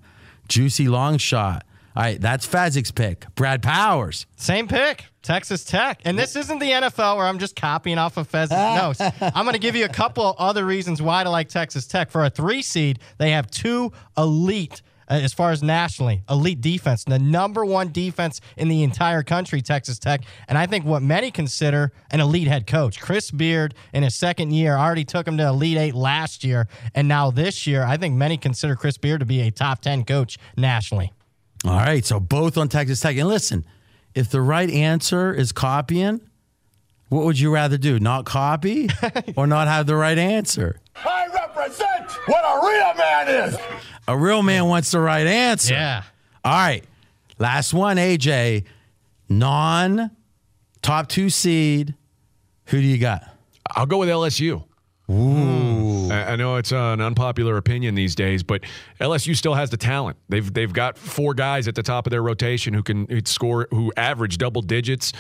Juicy 0.48 0.88
long 0.88 1.16
shot. 1.18 1.64
All 1.96 2.02
right, 2.04 2.20
that's 2.20 2.46
Fezzik's 2.46 2.92
pick. 2.92 3.26
Brad 3.34 3.62
Powers. 3.62 4.26
Same 4.36 4.68
pick, 4.68 5.04
Texas 5.22 5.64
Tech. 5.64 6.00
And 6.04 6.18
this 6.18 6.36
isn't 6.36 6.60
the 6.60 6.70
NFL 6.70 7.16
where 7.16 7.26
I'm 7.26 7.38
just 7.38 7.56
copying 7.56 7.98
off 7.98 8.16
of 8.16 8.30
Fezzik's 8.30 8.50
notes. 9.00 9.00
I'm 9.20 9.44
going 9.44 9.54
to 9.54 9.60
give 9.60 9.74
you 9.74 9.84
a 9.84 9.88
couple 9.88 10.34
other 10.38 10.64
reasons 10.64 11.02
why 11.02 11.24
to 11.24 11.30
like 11.30 11.48
Texas 11.48 11.86
Tech. 11.86 12.10
For 12.10 12.24
a 12.24 12.30
three 12.30 12.62
seed, 12.62 13.00
they 13.18 13.32
have 13.32 13.50
two 13.50 13.92
elite 14.16 14.82
Uh, 15.10 15.14
as 15.14 15.32
far 15.32 15.50
as 15.50 15.60
nationally, 15.60 16.22
elite 16.30 16.60
defense, 16.60 17.02
the 17.02 17.18
number 17.18 17.64
one 17.64 17.90
defense 17.90 18.40
in 18.56 18.68
the 18.68 18.84
entire 18.84 19.24
country, 19.24 19.60
Texas 19.60 19.98
Tech. 19.98 20.22
And 20.46 20.56
I 20.56 20.66
think 20.66 20.84
what 20.84 21.02
many 21.02 21.32
consider 21.32 21.92
an 22.12 22.20
elite 22.20 22.46
head 22.46 22.66
coach. 22.66 23.00
Chris 23.00 23.32
Beard, 23.32 23.74
in 23.92 24.04
his 24.04 24.14
second 24.14 24.52
year, 24.52 24.76
already 24.76 25.04
took 25.04 25.26
him 25.26 25.36
to 25.38 25.48
Elite 25.48 25.78
Eight 25.78 25.94
last 25.94 26.44
year. 26.44 26.68
And 26.94 27.08
now 27.08 27.32
this 27.32 27.66
year, 27.66 27.82
I 27.82 27.96
think 27.96 28.14
many 28.14 28.36
consider 28.36 28.76
Chris 28.76 28.98
Beard 28.98 29.18
to 29.20 29.26
be 29.26 29.40
a 29.40 29.50
top 29.50 29.80
10 29.80 30.04
coach 30.04 30.38
nationally. 30.56 31.12
All 31.64 31.76
right. 31.76 32.04
So 32.04 32.20
both 32.20 32.56
on 32.56 32.68
Texas 32.68 33.00
Tech. 33.00 33.16
And 33.16 33.28
listen, 33.28 33.64
if 34.14 34.30
the 34.30 34.40
right 34.40 34.70
answer 34.70 35.34
is 35.34 35.50
copying, 35.50 36.20
what 37.08 37.24
would 37.24 37.40
you 37.40 37.52
rather 37.52 37.76
do? 37.76 37.98
Not 37.98 38.26
copy 38.26 38.88
or 39.36 39.48
not 39.48 39.66
have 39.66 39.86
the 39.86 39.96
right 39.96 40.16
answer? 40.16 40.80
I 40.94 41.26
represent 41.26 42.10
what 42.26 42.44
a 42.44 42.66
real 42.66 42.94
man 42.94 43.48
is. 43.48 43.56
A 44.10 44.18
real 44.18 44.42
man 44.42 44.64
wants 44.66 44.90
the 44.90 44.98
right 44.98 45.24
answer. 45.24 45.72
Yeah. 45.72 46.02
All 46.44 46.50
right. 46.52 46.82
Last 47.38 47.72
one, 47.72 47.96
AJ. 47.96 48.64
Non 49.28 50.10
top 50.82 51.08
two 51.08 51.30
seed. 51.30 51.94
Who 52.66 52.80
do 52.80 52.86
you 52.86 52.98
got? 52.98 53.22
I'll 53.70 53.86
go 53.86 53.98
with 53.98 54.08
LSU. 54.08 54.64
Ooh. 55.08 55.69
I 56.10 56.36
know 56.36 56.56
it's 56.56 56.72
an 56.72 57.00
unpopular 57.00 57.56
opinion 57.56 57.94
these 57.94 58.14
days, 58.14 58.42
but 58.42 58.62
LSU 59.00 59.36
still 59.36 59.54
has 59.54 59.70
the 59.70 59.76
talent. 59.76 60.16
They've 60.28 60.52
they've 60.52 60.72
got 60.72 60.98
four 60.98 61.34
guys 61.34 61.68
at 61.68 61.74
the 61.74 61.82
top 61.82 62.06
of 62.06 62.10
their 62.10 62.22
rotation 62.22 62.74
who 62.74 62.82
can 62.82 63.24
score, 63.26 63.68
who 63.70 63.92
average 63.96 64.38
double 64.38 64.62
digits. 64.62 65.12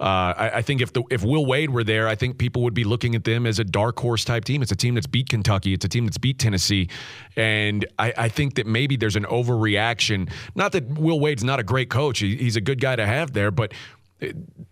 Uh, 0.00 0.32
I, 0.36 0.50
I, 0.54 0.62
think 0.62 0.80
if 0.80 0.92
the 0.92 1.02
if 1.10 1.24
Will 1.24 1.44
Wade 1.44 1.70
were 1.70 1.82
there, 1.82 2.06
I 2.06 2.14
think 2.14 2.38
people 2.38 2.62
would 2.62 2.74
be 2.74 2.84
looking 2.84 3.16
at 3.16 3.24
them 3.24 3.46
as 3.46 3.58
a 3.58 3.64
dark 3.64 3.98
horse 3.98 4.24
type 4.24 4.44
team. 4.44 4.62
It's 4.62 4.70
a 4.70 4.76
team 4.76 4.94
that's 4.94 5.08
beat 5.08 5.28
Kentucky. 5.28 5.74
It's 5.74 5.84
a 5.84 5.88
team 5.88 6.06
that's 6.06 6.18
beat 6.18 6.38
Tennessee, 6.38 6.88
and 7.36 7.84
I, 7.98 8.12
I 8.16 8.28
think 8.28 8.54
that 8.54 8.66
maybe 8.66 8.96
there's 8.96 9.16
an 9.16 9.24
overreaction. 9.24 10.30
Not 10.54 10.70
that 10.72 10.86
Will 10.88 11.18
Wade's 11.18 11.42
not 11.42 11.58
a 11.58 11.64
great 11.64 11.90
coach; 11.90 12.20
he, 12.20 12.36
he's 12.36 12.54
a 12.54 12.60
good 12.60 12.80
guy 12.80 12.94
to 12.94 13.06
have 13.06 13.32
there, 13.32 13.50
but 13.50 13.72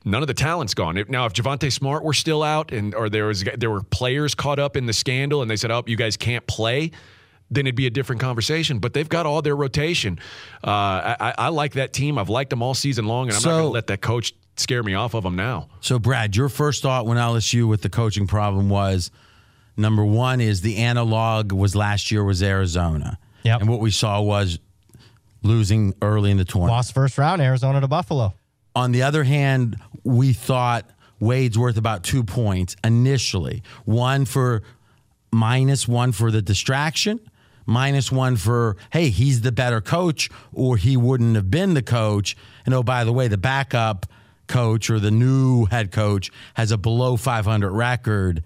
none 0.05 0.23
of 0.23 0.26
the 0.26 0.35
talent's 0.35 0.75
gone. 0.75 1.03
Now, 1.09 1.26
if 1.26 1.33
Javonte 1.33 1.73
Smart 1.73 2.05
were 2.05 2.12
still 2.12 2.43
out, 2.43 2.73
and 2.73 2.95
or 2.95 3.09
there 3.09 3.26
was 3.26 3.45
there 3.57 3.71
were 3.71 3.83
players 3.83 4.35
caught 4.35 4.59
up 4.59 4.76
in 4.76 4.87
the 4.87 4.93
scandal, 4.93 5.43
and 5.43 5.50
they 5.50 5.57
said, 5.57 5.71
"Oh, 5.71 5.83
you 5.87 5.97
guys 5.97 6.17
can't 6.17 6.47
play," 6.47 6.91
then 7.50 7.67
it'd 7.67 7.76
be 7.76 7.87
a 7.87 7.91
different 7.91 8.21
conversation. 8.21 8.79
But 8.79 8.93
they've 8.93 9.09
got 9.09 9.26
all 9.26 9.43
their 9.43 9.57
rotation. 9.57 10.19
Uh, 10.65 11.17
I, 11.21 11.35
I, 11.38 11.49
like 11.49 11.75
that 11.75 11.93
team. 11.93 12.19
I've 12.19 12.29
liked 12.29 12.50
them 12.50 12.62
all 12.62 12.75
season 12.75 13.07
long, 13.07 13.29
and 13.29 13.35
I'm 13.35 13.41
so, 13.41 13.50
not 13.50 13.57
going 13.57 13.69
to 13.69 13.75
let 13.75 13.87
that 13.88 14.00
coach 14.00 14.35
scare 14.57 14.83
me 14.83 14.95
off 14.95 15.15
of 15.15 15.23
them 15.23 15.37
now. 15.37 15.69
So, 15.81 15.99
Brad, 15.99 16.35
your 16.35 16.49
first 16.49 16.83
thought 16.83 17.07
when 17.07 17.19
LSU 17.19 17.69
with 17.69 17.83
the 17.83 17.91
coaching 17.91 18.26
problem 18.26 18.69
was 18.69 19.11
number 19.76 20.05
one 20.05 20.41
is 20.41 20.62
the 20.62 20.79
analog 20.79 21.53
was 21.53 21.76
last 21.76 22.11
year 22.11 22.25
was 22.25 22.43
Arizona. 22.43 23.19
Yep. 23.45 23.61
And 23.61 23.71
what 23.71 23.81
we 23.81 23.91
saw 23.91 24.21
was 24.21 24.59
losing 25.43 25.95
early 26.03 26.31
in 26.31 26.37
the 26.37 26.45
tournament. 26.45 26.73
Lost 26.73 26.95
first 26.95 27.17
round, 27.17 27.41
Arizona 27.41 27.81
to 27.81 27.88
Buffalo. 27.88 28.35
On 28.76 28.92
the 28.92 29.02
other 29.02 29.25
hand, 29.25 29.78
we 30.04 30.35
thought 30.35 30.85
Wade's 31.18 31.59
worth 31.59 31.78
about 31.78 32.04
two 32.04 32.23
points 32.23 32.76
initially. 32.85 33.62
One 33.87 34.26
for 34.26 34.62
minus 35.33 35.88
one 35.88 36.12
for 36.12 36.30
the 36.30 36.42
distraction, 36.42 37.18
minus 37.64 38.12
one 38.12 38.37
for, 38.37 38.76
hey, 38.92 39.09
he's 39.09 39.40
the 39.40 39.50
better 39.50 39.80
coach, 39.80 40.28
or 40.52 40.76
he 40.76 40.95
wouldn't 40.95 41.37
have 41.37 41.50
been 41.50 41.73
the 41.73 41.83
coach. 41.83 42.37
And 42.66 42.75
oh, 42.75 42.83
by 42.83 43.04
the 43.04 43.14
way, 43.14 43.28
the 43.28 43.38
backup 43.38 44.04
coach 44.47 44.90
or 44.90 45.00
the 45.00 45.11
new 45.11 45.64
head 45.64 45.90
coach 45.90 46.30
has 46.52 46.71
a 46.71 46.76
below 46.76 47.16
500 47.16 47.73
record. 47.73 48.42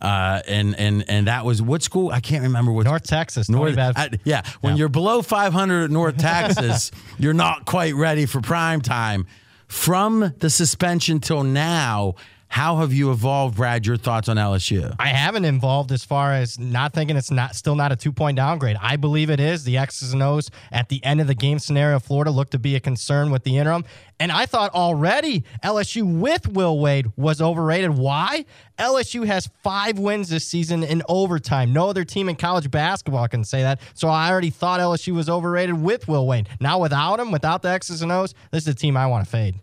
Uh, 0.00 0.40
and 0.46 0.78
and 0.78 1.04
and 1.10 1.26
that 1.26 1.44
was 1.44 1.60
what 1.60 1.82
school? 1.82 2.10
I 2.10 2.20
can't 2.20 2.44
remember 2.44 2.70
what 2.70 2.86
North 2.86 3.02
Texas. 3.02 3.50
North, 3.50 3.76
I, 3.76 4.10
yeah, 4.24 4.42
when 4.60 4.74
yeah. 4.74 4.78
you're 4.78 4.88
below 4.88 5.22
500 5.22 5.84
at 5.84 5.90
North 5.90 6.16
Texas, 6.16 6.92
you're 7.18 7.34
not 7.34 7.66
quite 7.66 7.96
ready 7.96 8.24
for 8.24 8.40
prime 8.40 8.80
time 8.80 9.26
from 9.68 10.34
the 10.38 10.50
suspension 10.50 11.20
till 11.20 11.44
now, 11.44 12.14
how 12.48 12.78
have 12.78 12.92
you 12.92 13.10
evolved, 13.10 13.56
Brad? 13.56 13.86
Your 13.86 13.96
thoughts 13.96 14.28
on 14.28 14.36
LSU? 14.36 14.94
I 14.98 15.08
haven't 15.08 15.44
evolved 15.44 15.92
as 15.92 16.04
far 16.04 16.32
as 16.32 16.58
not 16.58 16.94
thinking 16.94 17.16
it's 17.16 17.30
not 17.30 17.54
still 17.54 17.74
not 17.74 17.92
a 17.92 17.96
two 17.96 18.10
point 18.10 18.36
downgrade. 18.36 18.76
I 18.80 18.96
believe 18.96 19.30
it 19.30 19.38
is. 19.38 19.64
The 19.64 19.76
X's 19.76 20.12
and 20.12 20.22
O's 20.22 20.50
at 20.72 20.88
the 20.88 21.04
end 21.04 21.20
of 21.20 21.26
the 21.26 21.34
game 21.34 21.58
scenario, 21.58 22.00
Florida 22.00 22.30
looked 22.30 22.52
to 22.52 22.58
be 22.58 22.74
a 22.74 22.80
concern 22.80 23.30
with 23.30 23.44
the 23.44 23.58
interim. 23.58 23.84
And 24.18 24.32
I 24.32 24.46
thought 24.46 24.74
already 24.74 25.44
LSU 25.62 26.20
with 26.20 26.48
Will 26.48 26.78
Wade 26.80 27.12
was 27.16 27.40
overrated. 27.40 27.90
Why? 27.90 28.44
LSU 28.78 29.26
has 29.26 29.48
five 29.62 29.98
wins 29.98 30.28
this 30.28 30.46
season 30.46 30.82
in 30.82 31.02
overtime. 31.08 31.72
No 31.72 31.88
other 31.88 32.04
team 32.04 32.28
in 32.28 32.36
college 32.36 32.70
basketball 32.70 33.28
can 33.28 33.44
say 33.44 33.62
that. 33.62 33.80
So 33.94 34.08
I 34.08 34.30
already 34.30 34.50
thought 34.50 34.80
LSU 34.80 35.14
was 35.14 35.28
overrated 35.28 35.80
with 35.80 36.08
Will 36.08 36.26
Wade. 36.26 36.48
Now 36.60 36.80
without 36.80 37.20
him, 37.20 37.30
without 37.30 37.62
the 37.62 37.68
X's 37.68 38.02
and 38.02 38.10
O's, 38.10 38.34
this 38.50 38.62
is 38.64 38.68
a 38.68 38.74
team 38.74 38.96
I 38.96 39.06
want 39.06 39.24
to 39.24 39.30
fade. 39.30 39.60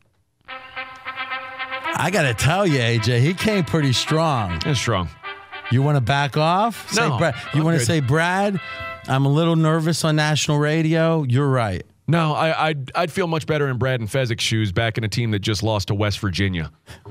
I 1.98 2.12
got 2.12 2.24
to 2.24 2.34
tell 2.34 2.68
you, 2.68 2.80
AJ, 2.80 3.22
he 3.22 3.34
came 3.34 3.64
pretty 3.64 3.94
strong. 3.94 4.62
It's 4.66 4.80
strong. 4.80 5.10
You 5.72 5.82
want 5.82 5.96
to 5.96 6.02
back 6.02 6.36
off? 6.36 6.94
No. 6.96 7.10
Say, 7.10 7.18
Brad, 7.18 7.36
you 7.54 7.64
want 7.64 7.80
to 7.80 7.86
say, 7.86 8.00
Brad, 8.02 8.60
I'm 9.08 9.26
a 9.26 9.30
little 9.30 9.56
nervous 9.56 10.04
on 10.04 10.18
national 10.18 10.60
radio? 10.60 11.24
You're 11.24 11.48
right. 11.48 11.86
No, 12.08 12.34
I, 12.34 12.68
I'd, 12.68 12.92
I'd 12.94 13.12
feel 13.12 13.26
much 13.26 13.48
better 13.48 13.68
in 13.68 13.78
Brad 13.78 14.00
and 14.00 14.08
Fezzik's 14.08 14.44
shoes 14.44 14.72
back 14.72 15.00
in 15.00 15.04
a 15.04 15.08
team 15.08 15.32
that 15.32 15.40
just 15.40 15.64
lost 15.64 15.88
to 15.88 15.96
West 15.96 16.20
Virginia. 16.20 16.72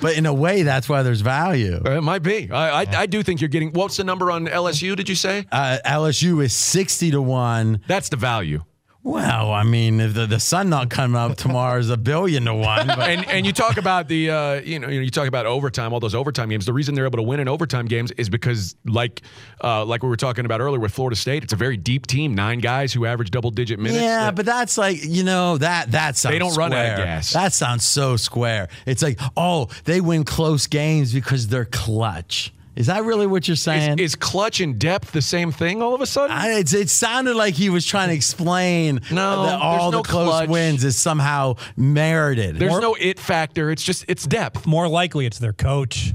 but 0.00 0.16
in 0.16 0.26
a 0.26 0.32
way, 0.32 0.62
that's 0.62 0.88
why 0.88 1.02
there's 1.02 1.20
value. 1.20 1.82
It 1.84 2.02
might 2.02 2.22
be. 2.22 2.48
I, 2.52 2.82
I, 2.82 2.86
I, 2.96 3.06
do 3.06 3.24
think 3.24 3.40
you're 3.40 3.48
getting. 3.48 3.72
What's 3.72 3.96
the 3.96 4.04
number 4.04 4.30
on 4.30 4.46
LSU? 4.46 4.94
Did 4.94 5.08
you 5.08 5.16
say? 5.16 5.46
Uh, 5.50 5.78
LSU 5.84 6.44
is 6.44 6.52
sixty 6.52 7.10
to 7.10 7.20
one. 7.20 7.80
That's 7.88 8.08
the 8.08 8.16
value. 8.16 8.62
Well, 9.06 9.52
I 9.52 9.64
mean, 9.64 10.00
if 10.00 10.14
the, 10.14 10.26
the 10.26 10.40
sun 10.40 10.70
not 10.70 10.88
coming 10.88 11.14
up 11.14 11.36
tomorrow 11.36 11.78
is 11.78 11.90
a 11.90 11.96
billion 11.98 12.46
to 12.46 12.54
one. 12.54 12.86
But 12.86 13.00
and 13.00 13.28
and 13.28 13.44
you 13.44 13.52
talk 13.52 13.76
about 13.76 14.08
the 14.08 14.30
uh, 14.30 14.54
you 14.62 14.78
know 14.78 14.88
you 14.88 15.10
talk 15.10 15.28
about 15.28 15.44
overtime, 15.44 15.92
all 15.92 16.00
those 16.00 16.14
overtime 16.14 16.48
games. 16.48 16.64
The 16.64 16.72
reason 16.72 16.94
they're 16.94 17.04
able 17.04 17.18
to 17.18 17.22
win 17.22 17.38
in 17.38 17.46
overtime 17.46 17.84
games 17.84 18.12
is 18.12 18.30
because 18.30 18.74
like 18.86 19.20
uh, 19.62 19.84
like 19.84 20.02
we 20.02 20.08
were 20.08 20.16
talking 20.16 20.46
about 20.46 20.62
earlier 20.62 20.80
with 20.80 20.94
Florida 20.94 21.16
State, 21.16 21.44
it's 21.44 21.52
a 21.52 21.56
very 21.56 21.76
deep 21.76 22.06
team, 22.06 22.34
nine 22.34 22.60
guys 22.60 22.94
who 22.94 23.04
average 23.04 23.30
double 23.30 23.50
digit 23.50 23.78
minutes. 23.78 24.00
yeah, 24.02 24.24
that- 24.24 24.36
but 24.36 24.46
that's 24.46 24.78
like 24.78 25.04
you 25.04 25.22
know 25.22 25.58
that 25.58 25.90
that 25.90 26.16
sounds. 26.16 26.32
They 26.32 26.38
don't 26.38 26.56
run 26.56 26.72
out 26.72 26.92
of 26.98 27.04
gas. 27.04 27.30
That 27.34 27.52
sounds 27.52 27.84
so 27.84 28.16
square. 28.16 28.68
It's 28.86 29.02
like 29.02 29.20
oh, 29.36 29.68
they 29.84 30.00
win 30.00 30.24
close 30.24 30.66
games 30.66 31.12
because 31.12 31.48
they're 31.48 31.66
clutch. 31.66 32.54
Is 32.76 32.86
that 32.88 33.04
really 33.04 33.26
what 33.26 33.46
you're 33.46 33.56
saying? 33.56 34.00
is, 34.00 34.12
is 34.12 34.14
clutch 34.16 34.60
and 34.60 34.78
depth 34.78 35.12
the 35.12 35.22
same 35.22 35.52
thing 35.52 35.80
all 35.80 35.94
of 35.94 36.00
a 36.00 36.06
sudden? 36.06 36.36
I, 36.36 36.54
it's, 36.58 36.74
it 36.74 36.90
sounded 36.90 37.36
like 37.36 37.54
he 37.54 37.70
was 37.70 37.86
trying 37.86 38.08
to 38.08 38.14
explain 38.14 39.00
No, 39.12 39.44
that 39.46 39.60
all 39.60 39.90
there's 39.90 39.92
no 39.92 40.02
the 40.02 40.08
close 40.08 40.28
clutch. 40.28 40.48
wins 40.48 40.82
is 40.84 40.96
somehow 40.96 41.54
merited. 41.76 42.56
There's 42.56 42.80
no 42.80 42.96
it 42.98 43.20
factor. 43.20 43.70
It's 43.70 43.82
just 43.84 44.04
it's 44.08 44.26
depth. 44.26 44.66
More 44.66 44.88
likely, 44.88 45.24
it's 45.26 45.38
their 45.38 45.52
coach. 45.52 46.12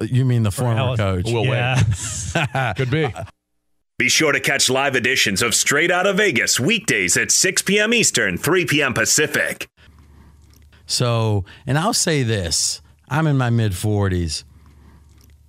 You 0.00 0.24
mean 0.24 0.42
the 0.42 0.50
former 0.52 0.80
LSU. 0.80 0.96
coach? 0.98 1.24
Will 1.32 1.44
Yeah. 1.46 1.82
Wade. 2.34 2.76
Could 2.76 2.90
be. 2.90 3.14
Be 3.96 4.08
sure 4.08 4.32
to 4.32 4.40
catch 4.40 4.68
live 4.68 4.96
editions 4.96 5.40
of 5.40 5.54
Straight 5.54 5.90
Out 5.90 6.04
of 6.06 6.16
Vegas 6.16 6.58
weekdays 6.58 7.16
at 7.16 7.30
6 7.30 7.62
p.m. 7.62 7.94
Eastern, 7.94 8.36
3 8.36 8.66
p.m. 8.66 8.92
Pacific. 8.92 9.68
So, 10.86 11.44
and 11.66 11.78
I'll 11.78 11.94
say 11.94 12.22
this 12.22 12.82
I'm 13.08 13.26
in 13.26 13.38
my 13.38 13.50
mid 13.50 13.72
40s. 13.72 14.44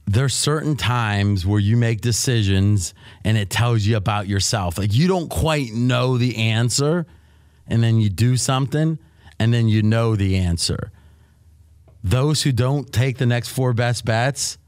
There's 0.08 0.34
certain 0.34 0.76
times 0.76 1.46
where 1.46 1.60
you 1.60 1.78
make 1.78 2.02
decisions 2.02 2.94
and 3.24 3.38
it 3.38 3.50
tells 3.50 3.86
you 3.86 3.98
about 3.98 4.28
yourself. 4.28 4.78
Like 4.78 4.94
you 4.94 5.08
don't 5.08 5.30
quite 5.30 5.74
know 5.74 6.18
the 6.18 6.38
answer, 6.38 7.06
and 7.68 7.84
then 7.84 8.00
you 8.00 8.10
do 8.10 8.38
something, 8.38 9.00
and 9.40 9.54
then 9.54 9.68
you 9.68 9.82
know 9.82 10.16
the 10.16 10.38
answer. 10.38 10.92
Those 12.04 12.44
who 12.44 12.52
don't 12.52 12.92
take 12.94 13.18
the 13.18 13.26
next 13.26 13.50
four 13.50 13.74
best 13.74 14.06
bets, 14.06 14.60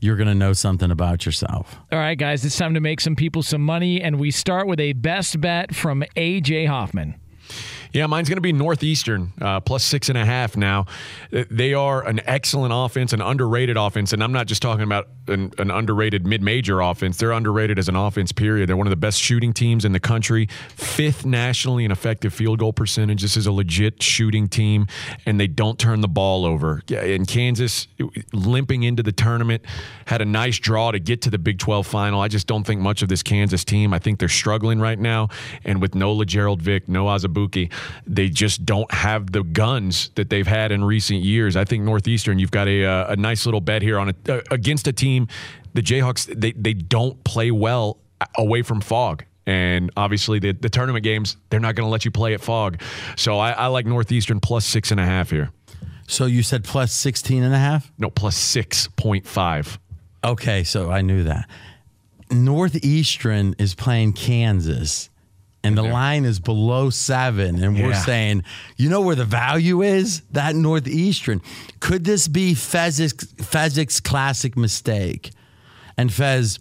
you're 0.00 0.16
going 0.16 0.28
to 0.28 0.34
know 0.34 0.54
something 0.54 0.90
about 0.90 1.26
yourself. 1.26 1.76
All 1.92 1.98
right, 1.98 2.16
guys, 2.16 2.44
it's 2.44 2.56
time 2.56 2.74
to 2.74 2.80
make 2.80 3.00
some 3.00 3.16
people 3.16 3.42
some 3.42 3.62
money, 3.62 4.00
and 4.00 4.18
we 4.18 4.30
start 4.30 4.66
with 4.66 4.80
a 4.80 4.94
best 4.94 5.40
bet 5.40 5.74
from 5.74 6.04
AJ 6.16 6.68
Hoffman. 6.68 7.16
Yeah, 7.98 8.06
mine's 8.06 8.28
going 8.28 8.36
to 8.36 8.40
be 8.42 8.52
Northeastern, 8.52 9.32
uh, 9.40 9.58
plus 9.58 9.82
six 9.82 10.08
and 10.08 10.16
a 10.16 10.24
half 10.24 10.56
now. 10.56 10.86
Uh, 11.32 11.42
They 11.50 11.74
are 11.74 12.06
an 12.06 12.20
excellent 12.26 12.72
offense, 12.72 13.12
an 13.12 13.20
underrated 13.20 13.76
offense. 13.76 14.12
And 14.12 14.22
I'm 14.22 14.30
not 14.30 14.46
just 14.46 14.62
talking 14.62 14.84
about 14.84 15.08
an, 15.26 15.52
an 15.58 15.72
underrated 15.72 16.24
mid 16.24 16.40
major 16.40 16.80
offense. 16.80 17.16
They're 17.16 17.32
underrated 17.32 17.76
as 17.76 17.88
an 17.88 17.96
offense, 17.96 18.30
period. 18.30 18.68
They're 18.68 18.76
one 18.76 18.86
of 18.86 18.92
the 18.92 18.96
best 18.96 19.20
shooting 19.20 19.52
teams 19.52 19.84
in 19.84 19.90
the 19.90 19.98
country, 19.98 20.46
fifth 20.76 21.26
nationally 21.26 21.84
in 21.84 21.90
effective 21.90 22.32
field 22.32 22.60
goal 22.60 22.72
percentage. 22.72 23.20
This 23.20 23.36
is 23.36 23.48
a 23.48 23.52
legit 23.52 24.00
shooting 24.00 24.46
team, 24.46 24.86
and 25.26 25.40
they 25.40 25.48
don't 25.48 25.76
turn 25.76 26.00
the 26.00 26.06
ball 26.08 26.44
over. 26.44 26.82
In 26.88 27.26
Kansas, 27.26 27.88
limping 28.32 28.84
into 28.84 29.02
the 29.02 29.10
tournament, 29.10 29.64
had 30.06 30.22
a 30.22 30.24
nice 30.24 30.60
draw 30.60 30.92
to 30.92 31.00
get 31.00 31.20
to 31.22 31.30
the 31.30 31.38
Big 31.38 31.58
12 31.58 31.84
final. 31.84 32.20
I 32.20 32.28
just 32.28 32.46
don't 32.46 32.62
think 32.64 32.80
much 32.80 33.02
of 33.02 33.08
this 33.08 33.24
Kansas 33.24 33.64
team. 33.64 33.92
I 33.92 33.98
think 33.98 34.20
they're 34.20 34.28
struggling 34.28 34.78
right 34.78 35.00
now. 35.00 35.30
And 35.64 35.82
with 35.82 35.96
no 35.96 36.12
Lagerald 36.12 36.62
Vick, 36.62 36.88
no 36.88 37.06
Azubuike, 37.06 37.72
they 38.06 38.28
just 38.28 38.64
don't 38.64 38.92
have 38.92 39.32
the 39.32 39.42
guns 39.42 40.10
that 40.14 40.30
they've 40.30 40.46
had 40.46 40.72
in 40.72 40.84
recent 40.84 41.20
years. 41.20 41.56
I 41.56 41.64
think 41.64 41.84
Northeastern, 41.84 42.38
you've 42.38 42.50
got 42.50 42.68
a, 42.68 42.84
uh, 42.84 43.12
a 43.12 43.16
nice 43.16 43.46
little 43.46 43.60
bet 43.60 43.82
here 43.82 43.98
on 43.98 44.10
a, 44.10 44.32
uh, 44.32 44.40
against 44.50 44.86
a 44.86 44.92
team. 44.92 45.28
The 45.74 45.82
Jayhawks, 45.82 46.26
they, 46.34 46.52
they 46.52 46.74
don't 46.74 47.22
play 47.24 47.50
well 47.50 47.98
away 48.36 48.62
from 48.62 48.80
Phog. 48.80 49.24
And 49.46 49.90
obviously, 49.96 50.38
the, 50.38 50.52
the 50.52 50.68
tournament 50.68 51.04
games, 51.04 51.36
they're 51.48 51.60
not 51.60 51.74
going 51.74 51.86
to 51.86 51.90
let 51.90 52.04
you 52.04 52.10
play 52.10 52.34
at 52.34 52.40
Phog. 52.40 52.82
So 53.16 53.38
I, 53.38 53.52
I 53.52 53.66
like 53.68 53.86
Northeastern 53.86 54.40
plus 54.40 54.66
six 54.66 54.90
and 54.90 55.00
a 55.00 55.06
half 55.06 55.30
here. 55.30 55.50
So 56.08 56.24
you 56.24 56.42
said 56.42 56.64
plus 56.64 56.90
16 56.92 57.42
and 57.42 57.54
a 57.54 57.58
half? 57.58 57.92
No, 57.98 58.08
plus 58.08 58.36
6.5. 58.36 59.78
Okay, 60.24 60.64
so 60.64 60.90
I 60.90 61.02
knew 61.02 61.22
that. 61.24 61.48
Northeastern 62.30 63.54
is 63.58 63.74
playing 63.74 64.14
Kansas, 64.14 65.10
and 65.64 65.76
the 65.76 65.82
line 65.82 66.24
is 66.24 66.38
below 66.40 66.88
seven. 66.90 67.62
And 67.62 67.74
we're 67.76 67.90
Yeah. 67.90 68.04
saying, 68.04 68.44
you 68.76 68.88
know 68.88 69.00
where 69.00 69.16
the 69.16 69.24
value 69.24 69.82
is? 69.82 70.22
That 70.32 70.54
Northeastern. 70.54 71.40
Could 71.80 72.04
this 72.04 72.28
be 72.28 72.54
Fezzik's, 72.54 73.24
Fezzik's 73.34 74.00
classic 74.00 74.56
mistake? 74.56 75.30
And 75.96 76.12
Fez, 76.12 76.58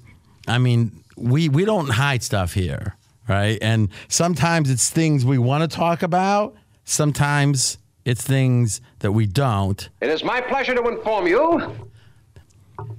I 0.48 0.58
mean, 0.58 1.04
we, 1.16 1.48
we 1.48 1.64
don't 1.64 1.90
hide 1.90 2.24
stuff 2.24 2.54
here, 2.54 2.96
right? 3.30 3.58
And 3.62 3.90
sometimes 4.08 4.70
it's 4.70 4.90
things 4.90 5.24
we 5.26 5.38
want 5.38 5.70
to 5.70 5.76
talk 5.76 6.02
about, 6.04 6.56
sometimes 6.84 7.78
it's 8.04 8.24
things 8.24 8.82
that 9.00 9.12
we 9.12 9.26
don't. 9.28 9.90
It 10.02 10.10
is 10.10 10.24
my 10.24 10.42
pleasure 10.42 10.74
to 10.74 10.88
inform 10.88 11.28
you 11.28 11.72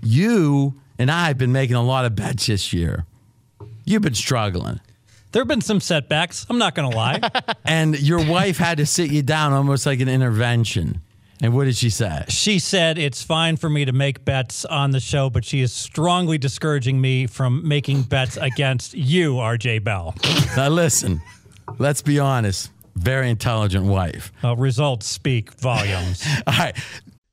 You 0.03 0.75
and 0.99 1.11
I 1.11 1.29
have 1.29 1.39
been 1.39 1.53
making 1.53 1.77
a 1.77 1.83
lot 1.83 2.05
of 2.05 2.15
bets 2.15 2.47
this 2.47 2.73
year. 2.73 3.05
You've 3.85 4.03
been 4.03 4.15
struggling. 4.15 4.81
There 5.33 5.41
have 5.41 5.49
been 5.49 5.61
some 5.61 5.81
setbacks. 5.81 6.47
I'm 6.49 6.59
not 6.59 6.75
going 6.75 6.91
to 6.91 6.97
lie. 6.97 7.21
and 7.65 7.99
your 8.01 8.25
wife 8.25 8.57
had 8.57 8.79
to 8.79 8.87
sit 8.87 9.11
you 9.11 9.23
down 9.23 9.53
almost 9.53 9.85
like 9.85 10.01
an 10.01 10.09
intervention. 10.09 11.03
And 11.41 11.55
what 11.55 11.65
did 11.65 11.77
she 11.77 11.91
say? 11.91 12.25
She 12.29 12.59
said 12.59 12.99
it's 12.99 13.23
fine 13.23 13.57
for 13.57 13.69
me 13.71 13.85
to 13.85 13.93
make 13.93 14.25
bets 14.25 14.65
on 14.65 14.91
the 14.91 15.01
show, 15.01 15.31
but 15.31 15.45
she 15.45 15.61
is 15.61 15.73
strongly 15.73 16.37
discouraging 16.39 17.01
me 17.01 17.27
from 17.27 17.67
making 17.67 18.03
bets 18.03 18.37
against 18.41 18.95
you, 18.95 19.35
RJ 19.35 19.85
Bell. 19.85 20.15
Now, 20.57 20.69
listen, 20.69 21.23
let's 21.79 22.03
be 22.03 22.19
honest. 22.19 22.71
Very 22.97 23.31
intelligent 23.31 23.85
wife. 23.85 24.33
Uh, 24.43 24.57
results 24.57 25.07
speak 25.07 25.53
volumes. 25.53 26.27
All 26.49 26.55
right. 26.59 26.77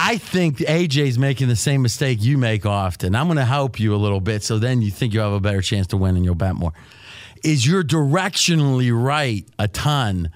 I 0.00 0.16
think 0.16 0.58
AJ's 0.58 1.18
making 1.18 1.48
the 1.48 1.56
same 1.56 1.82
mistake 1.82 2.22
you 2.22 2.38
make 2.38 2.64
often. 2.64 3.16
I'm 3.16 3.26
going 3.26 3.36
to 3.36 3.44
help 3.44 3.80
you 3.80 3.96
a 3.96 3.98
little 3.98 4.20
bit 4.20 4.44
so 4.44 4.60
then 4.60 4.80
you 4.80 4.92
think 4.92 5.12
you 5.12 5.18
have 5.18 5.32
a 5.32 5.40
better 5.40 5.60
chance 5.60 5.88
to 5.88 5.96
win 5.96 6.14
and 6.14 6.24
you'll 6.24 6.36
bet 6.36 6.54
more. 6.54 6.72
Is 7.42 7.66
you're 7.66 7.82
directionally 7.82 8.92
right 8.94 9.44
a 9.58 9.66
ton, 9.66 10.30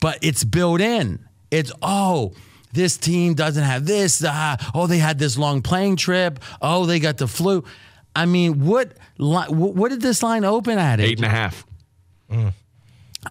but 0.00 0.18
it's 0.20 0.42
built 0.42 0.80
in. 0.80 1.20
It's, 1.52 1.70
oh, 1.80 2.32
this 2.72 2.96
team 2.96 3.34
doesn't 3.34 3.62
have 3.62 3.86
this. 3.86 4.22
Uh, 4.22 4.56
oh, 4.74 4.88
they 4.88 4.98
had 4.98 5.20
this 5.20 5.38
long 5.38 5.62
playing 5.62 5.94
trip. 5.94 6.40
Oh, 6.60 6.84
they 6.84 6.98
got 6.98 7.18
the 7.18 7.28
flu. 7.28 7.62
I 8.16 8.26
mean, 8.26 8.64
what 8.64 8.94
what 9.16 9.90
did 9.90 10.00
this 10.00 10.24
line 10.24 10.44
open 10.44 10.76
at? 10.76 10.98
Eight 10.98 11.18
and 11.18 11.26
a 11.26 11.30
half. 11.30 11.64
Mm. 12.30 12.52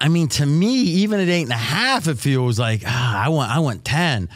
I 0.00 0.08
mean, 0.08 0.28
to 0.28 0.46
me, 0.46 0.74
even 0.74 1.20
at 1.20 1.28
eight 1.28 1.42
and 1.42 1.52
a 1.52 1.56
half, 1.56 2.08
it 2.08 2.18
feels 2.18 2.58
like 2.58 2.82
ah, 2.86 3.24
I 3.24 3.28
want 3.28 3.50
I 3.50 3.58
want 3.58 3.84
ten. 3.84 4.30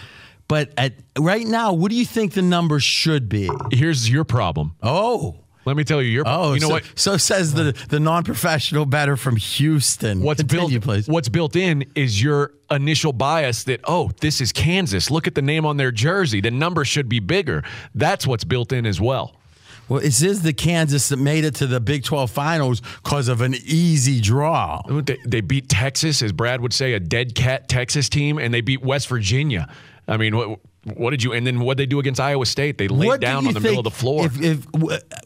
But 0.52 0.70
at 0.76 0.92
right 1.18 1.46
now, 1.46 1.72
what 1.72 1.90
do 1.90 1.96
you 1.96 2.04
think 2.04 2.34
the 2.34 2.42
number 2.42 2.78
should 2.78 3.30
be? 3.30 3.48
Here's 3.70 4.10
your 4.10 4.24
problem. 4.24 4.76
Oh. 4.82 5.36
Let 5.64 5.78
me 5.78 5.84
tell 5.84 6.02
you 6.02 6.10
your. 6.10 6.24
Problem. 6.24 6.50
Oh, 6.50 6.52
you 6.52 6.60
know 6.60 6.66
so, 6.66 6.72
what? 6.74 6.84
So 6.94 7.16
says 7.16 7.54
the 7.54 7.72
the 7.88 7.98
non-professional 7.98 8.84
batter 8.84 9.16
from 9.16 9.36
Houston. 9.36 10.20
What's 10.20 10.42
Continue, 10.42 10.78
built? 10.78 10.82
please. 10.82 11.08
What's 11.08 11.30
built 11.30 11.56
in 11.56 11.86
is 11.94 12.22
your 12.22 12.52
initial 12.70 13.14
bias 13.14 13.64
that 13.64 13.80
oh, 13.84 14.10
this 14.20 14.42
is 14.42 14.52
Kansas. 14.52 15.10
Look 15.10 15.26
at 15.26 15.34
the 15.34 15.40
name 15.40 15.64
on 15.64 15.78
their 15.78 15.90
jersey. 15.90 16.42
The 16.42 16.50
number 16.50 16.84
should 16.84 17.08
be 17.08 17.18
bigger. 17.18 17.64
That's 17.94 18.26
what's 18.26 18.44
built 18.44 18.74
in 18.74 18.84
as 18.84 19.00
well. 19.00 19.34
Well, 19.88 20.00
this 20.00 20.20
is 20.20 20.42
the 20.42 20.52
Kansas 20.52 21.08
that 21.08 21.16
made 21.16 21.44
it 21.44 21.54
to 21.56 21.66
the 21.66 21.80
Big 21.80 22.04
12 22.04 22.30
finals 22.30 22.82
because 23.02 23.28
of 23.28 23.40
an 23.40 23.54
easy 23.64 24.20
draw. 24.20 24.82
They, 24.82 25.16
they 25.26 25.40
beat 25.40 25.68
Texas, 25.68 26.22
as 26.22 26.32
Brad 26.32 26.60
would 26.60 26.72
say, 26.72 26.92
a 26.92 27.00
dead 27.00 27.34
cat 27.34 27.68
Texas 27.68 28.08
team, 28.08 28.38
and 28.38 28.54
they 28.54 28.60
beat 28.60 28.82
West 28.82 29.08
Virginia. 29.08 29.68
I 30.08 30.16
mean, 30.16 30.36
what, 30.36 30.58
what 30.94 31.10
did 31.10 31.22
you? 31.22 31.32
And 31.32 31.46
then 31.46 31.60
what 31.60 31.76
they 31.76 31.86
do 31.86 32.00
against 32.00 32.20
Iowa 32.20 32.44
State? 32.44 32.76
They 32.76 32.88
laid 32.88 33.06
What 33.06 33.20
do 33.20 33.26
down 33.26 33.42
you 33.44 33.48
on 33.48 33.54
the 33.54 33.60
middle 33.60 33.78
of 33.78 33.84
the 33.84 33.90
floor. 33.90 34.26
If, 34.26 34.40
if 34.42 34.66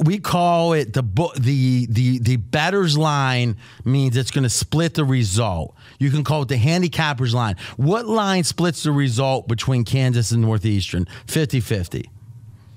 we 0.04 0.18
call 0.18 0.74
it 0.74 0.92
the 0.92 1.02
bo- 1.02 1.32
the 1.38 1.86
the 1.86 2.18
the 2.18 2.36
bettor's 2.36 2.98
line 2.98 3.56
means 3.84 4.16
it's 4.16 4.30
going 4.30 4.44
to 4.44 4.50
split 4.50 4.94
the 4.94 5.04
result. 5.04 5.74
You 5.98 6.10
can 6.10 6.24
call 6.24 6.42
it 6.42 6.48
the 6.48 6.56
handicappers 6.56 7.32
line. 7.32 7.56
What 7.76 8.06
line 8.06 8.44
splits 8.44 8.82
the 8.82 8.92
result 8.92 9.48
between 9.48 9.84
Kansas 9.84 10.30
and 10.30 10.42
Northeastern? 10.42 11.06
50-50. 11.26 12.10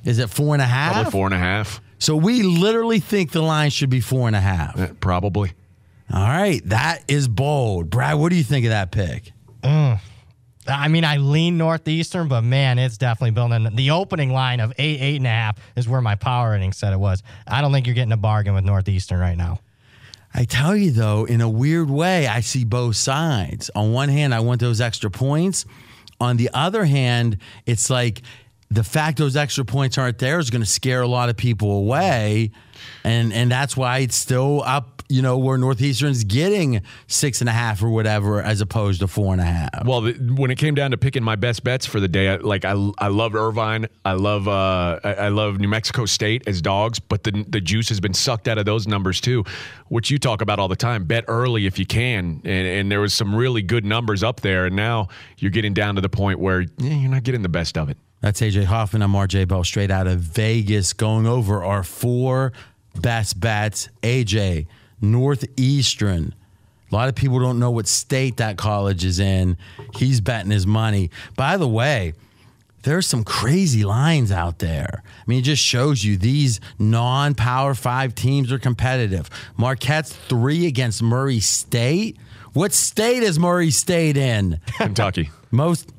Is 0.05 0.19
it 0.19 0.29
four 0.29 0.55
and 0.55 0.62
a 0.62 0.65
half? 0.65 0.93
Probably 0.93 1.12
four 1.12 1.25
and 1.25 1.35
a 1.35 1.39
half. 1.39 1.81
So 1.97 2.15
we 2.15 2.43
literally 2.43 3.01
think 3.01 3.31
the 3.31 3.41
line 3.41 3.71
should 3.71 3.89
be 3.89 3.99
four 3.99 4.27
and 4.27 4.35
a 4.35 4.39
half. 4.39 4.79
Uh, 4.79 4.88
probably. 5.01 5.51
All 6.12 6.23
right, 6.27 6.62
that 6.69 7.03
is 7.09 7.27
bold, 7.27 7.89
Brad. 7.89 8.17
What 8.17 8.29
do 8.29 8.35
you 8.38 8.43
think 8.43 8.65
of 8.65 8.69
that 8.71 8.91
pick? 8.91 9.31
Mm. 9.62 9.99
I 10.69 10.88
mean, 10.88 11.03
I 11.03 11.17
lean 11.17 11.58
Northeastern, 11.58 12.27
but 12.27 12.41
man, 12.41 12.79
it's 12.79 12.97
definitely 12.97 13.32
building. 13.32 13.75
The 13.75 13.91
opening 13.91 14.32
line 14.32 14.60
of 14.60 14.71
eight, 14.77 15.01
eight 15.01 15.15
and 15.17 15.25
a 15.25 15.29
half 15.29 15.58
is 15.75 15.88
where 15.88 16.01
my 16.01 16.15
power 16.15 16.55
inning 16.55 16.73
said 16.73 16.93
it 16.93 16.99
was. 16.99 17.23
I 17.47 17.62
don't 17.62 17.71
think 17.71 17.88
you're 17.88 17.95
getting 17.95 18.12
a 18.12 18.17
bargain 18.17 18.53
with 18.53 18.63
Northeastern 18.63 19.19
right 19.19 19.38
now. 19.38 19.60
I 20.34 20.45
tell 20.45 20.75
you 20.75 20.91
though, 20.91 21.25
in 21.25 21.41
a 21.41 21.49
weird 21.49 21.89
way, 21.89 22.27
I 22.27 22.41
see 22.41 22.63
both 22.63 22.95
sides. 22.95 23.71
On 23.75 23.93
one 23.93 24.10
hand, 24.10 24.34
I 24.34 24.41
want 24.41 24.62
those 24.62 24.79
extra 24.79 25.10
points. 25.10 25.65
On 26.21 26.38
the 26.38 26.49
other 26.53 26.86
hand, 26.86 27.38
it's 27.65 27.89
like 27.89 28.21
the 28.69 28.84
fact 28.84 29.17
those 29.17 29.36
extra 29.36 29.65
points 29.65 29.97
aren't 29.97 30.19
there 30.19 30.38
is 30.38 30.49
going 30.49 30.62
to 30.62 30.69
scare 30.69 31.01
a 31.01 31.08
lot 31.08 31.29
of 31.29 31.38
people 31.38 31.71
away, 31.71 32.51
and 33.03 33.33
and 33.33 33.51
that's 33.51 33.75
why 33.77 33.99
it's 33.99 34.15
still 34.15 34.63
up. 34.63 35.03
You 35.11 35.23
know 35.23 35.39
where 35.39 35.57
Northeastern's 35.57 36.23
getting 36.23 36.83
six 37.07 37.41
and 37.41 37.49
a 37.49 37.51
half 37.51 37.81
or 37.81 37.89
whatever, 37.89 38.43
as 38.43 38.61
opposed 38.61 38.99
to 38.99 39.07
four 39.07 39.33
and 39.33 39.41
a 39.41 39.45
half. 39.45 39.83
Well, 39.83 40.01
the, 40.01 40.13
when 40.13 40.51
it 40.51 40.59
came 40.59 40.75
down 40.75 40.91
to 40.91 40.97
picking 40.97 41.23
my 41.23 41.35
best 41.35 41.63
bets 41.63 41.87
for 41.87 41.99
the 41.99 42.07
day, 42.07 42.29
I, 42.29 42.35
like 42.35 42.63
I, 42.63 42.73
I 42.99 43.07
love 43.07 43.33
Irvine, 43.33 43.87
I 44.05 44.13
love 44.13 44.47
uh, 44.47 44.99
I, 45.03 45.13
I 45.13 45.27
love 45.29 45.59
New 45.59 45.67
Mexico 45.67 46.05
State 46.05 46.43
as 46.47 46.61
dogs, 46.61 46.99
but 46.99 47.23
the 47.23 47.43
the 47.47 47.59
juice 47.59 47.89
has 47.89 47.99
been 47.99 48.13
sucked 48.13 48.47
out 48.47 48.59
of 48.59 48.65
those 48.65 48.85
numbers 48.85 49.19
too, 49.19 49.43
which 49.87 50.11
you 50.11 50.19
talk 50.19 50.41
about 50.41 50.59
all 50.59 50.67
the 50.67 50.75
time. 50.75 51.05
Bet 51.05 51.25
early 51.27 51.65
if 51.65 51.79
you 51.79 51.87
can, 51.87 52.41
and, 52.45 52.67
and 52.67 52.91
there 52.91 53.01
was 53.01 53.13
some 53.13 53.33
really 53.33 53.63
good 53.63 53.85
numbers 53.85 54.21
up 54.21 54.41
there, 54.41 54.67
and 54.67 54.75
now 54.75 55.07
you're 55.39 55.51
getting 55.51 55.73
down 55.73 55.95
to 55.95 56.01
the 56.01 56.09
point 56.09 56.39
where 56.39 56.61
eh, 56.61 56.65
you're 56.77 57.09
not 57.09 57.23
getting 57.23 57.41
the 57.41 57.49
best 57.49 57.79
of 57.79 57.89
it. 57.89 57.97
That's 58.21 58.41
AJ 58.41 58.65
Hoffman. 58.65 59.01
I'm 59.01 59.13
RJ 59.13 59.47
Bell, 59.47 59.63
straight 59.63 59.91
out 59.91 60.08
of 60.08 60.19
Vegas, 60.19 60.91
going 60.93 61.25
over 61.25 61.63
our 61.63 61.84
four 61.84 62.51
best 62.95 63.39
bets. 63.39 63.89
AJ, 64.03 64.67
Northeastern. 65.01 66.36
A 66.91 66.95
lot 66.95 67.08
of 67.08 67.15
people 67.15 67.39
don't 67.39 67.60
know 67.60 67.71
what 67.71 67.88
state 67.88 68.38
that 68.38 68.58
college 68.58 69.05
is 69.05 69.19
in. 69.19 69.58
He's 69.95 70.21
betting 70.21 70.51
his 70.51 70.67
money. 70.67 71.12
By 71.38 71.55
the 71.55 71.67
way, 71.67 72.13
there's 72.84 73.05
some 73.05 73.23
crazy 73.23 73.84
lines 73.86 74.32
out 74.32 74.60
there. 74.60 75.03
I 75.05 75.23
mean, 75.27 75.39
it 75.39 75.43
just 75.43 75.63
shows 75.63 76.03
you 76.03 76.17
these 76.17 76.60
non 76.77 77.36
power 77.36 77.73
five 77.73 78.15
teams 78.15 78.51
are 78.51 78.60
competitive. 78.60 79.29
Marquette's 79.58 80.13
three 80.13 80.65
against 80.65 81.01
Murray 81.03 81.39
State. 81.39 82.17
What 82.53 82.73
state 82.73 83.21
is 83.23 83.38
Murray 83.38 83.69
State 83.69 84.17
in? 84.17 84.60
Kentucky. 84.77 85.29
Most 85.51 85.91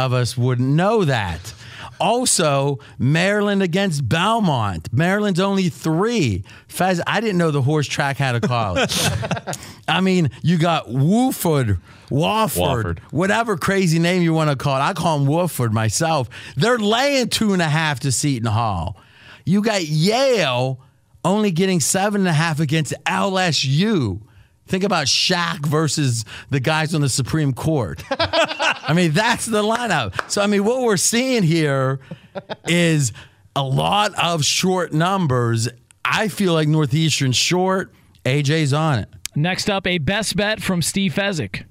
of 0.00 0.12
us 0.12 0.36
wouldn't 0.36 0.68
know 0.68 1.04
that. 1.04 1.54
Also, 2.00 2.78
Maryland 2.98 3.62
against 3.62 4.08
Belmont. 4.08 4.88
Maryland's 4.92 5.38
only 5.38 5.68
three. 5.68 6.44
Fez, 6.66 7.00
I 7.06 7.20
didn't 7.20 7.36
know 7.36 7.50
the 7.50 7.60
horse 7.60 7.86
track 7.86 8.16
had 8.16 8.34
a 8.34 8.40
college. 8.40 8.98
I 9.88 10.00
mean, 10.00 10.30
you 10.42 10.56
got 10.56 10.86
Wooford, 10.88 11.78
Wofford, 12.08 12.48
Wofford. 12.56 12.98
whatever 13.10 13.58
crazy 13.58 13.98
name 13.98 14.22
you 14.22 14.32
want 14.32 14.48
to 14.48 14.56
call 14.56 14.76
it. 14.76 14.80
I 14.80 14.94
call 14.94 15.18
him 15.18 15.26
Wooford 15.26 15.72
myself. 15.72 16.30
They're 16.56 16.78
laying 16.78 17.28
two 17.28 17.52
and 17.52 17.60
a 17.60 17.68
half 17.68 18.00
to 18.00 18.12
Seton 18.12 18.50
Hall. 18.50 18.96
You 19.44 19.62
got 19.62 19.84
Yale 19.84 20.80
only 21.22 21.50
getting 21.50 21.80
seven 21.80 22.22
and 22.22 22.28
a 22.28 22.32
half 22.32 22.60
against 22.60 22.94
LSU. 23.04 24.20
Think 24.70 24.84
about 24.84 25.06
Shaq 25.06 25.66
versus 25.66 26.24
the 26.50 26.60
guys 26.60 26.94
on 26.94 27.00
the 27.00 27.08
Supreme 27.08 27.52
Court. 27.52 28.04
I 28.10 28.92
mean, 28.94 29.10
that's 29.10 29.44
the 29.46 29.64
lineup. 29.64 30.30
So, 30.30 30.40
I 30.40 30.46
mean, 30.46 30.64
what 30.64 30.82
we're 30.82 30.96
seeing 30.96 31.42
here 31.42 31.98
is 32.68 33.12
a 33.56 33.64
lot 33.64 34.14
of 34.16 34.44
short 34.44 34.92
numbers. 34.92 35.68
I 36.04 36.28
feel 36.28 36.52
like 36.52 36.68
Northeastern 36.68 37.32
short. 37.32 37.92
AJ's 38.24 38.72
on 38.72 39.00
it. 39.00 39.08
Next 39.34 39.68
up, 39.68 39.88
a 39.88 39.98
best 39.98 40.36
bet 40.36 40.62
from 40.62 40.82
Steve 40.82 41.14
Fezzik. 41.14 41.64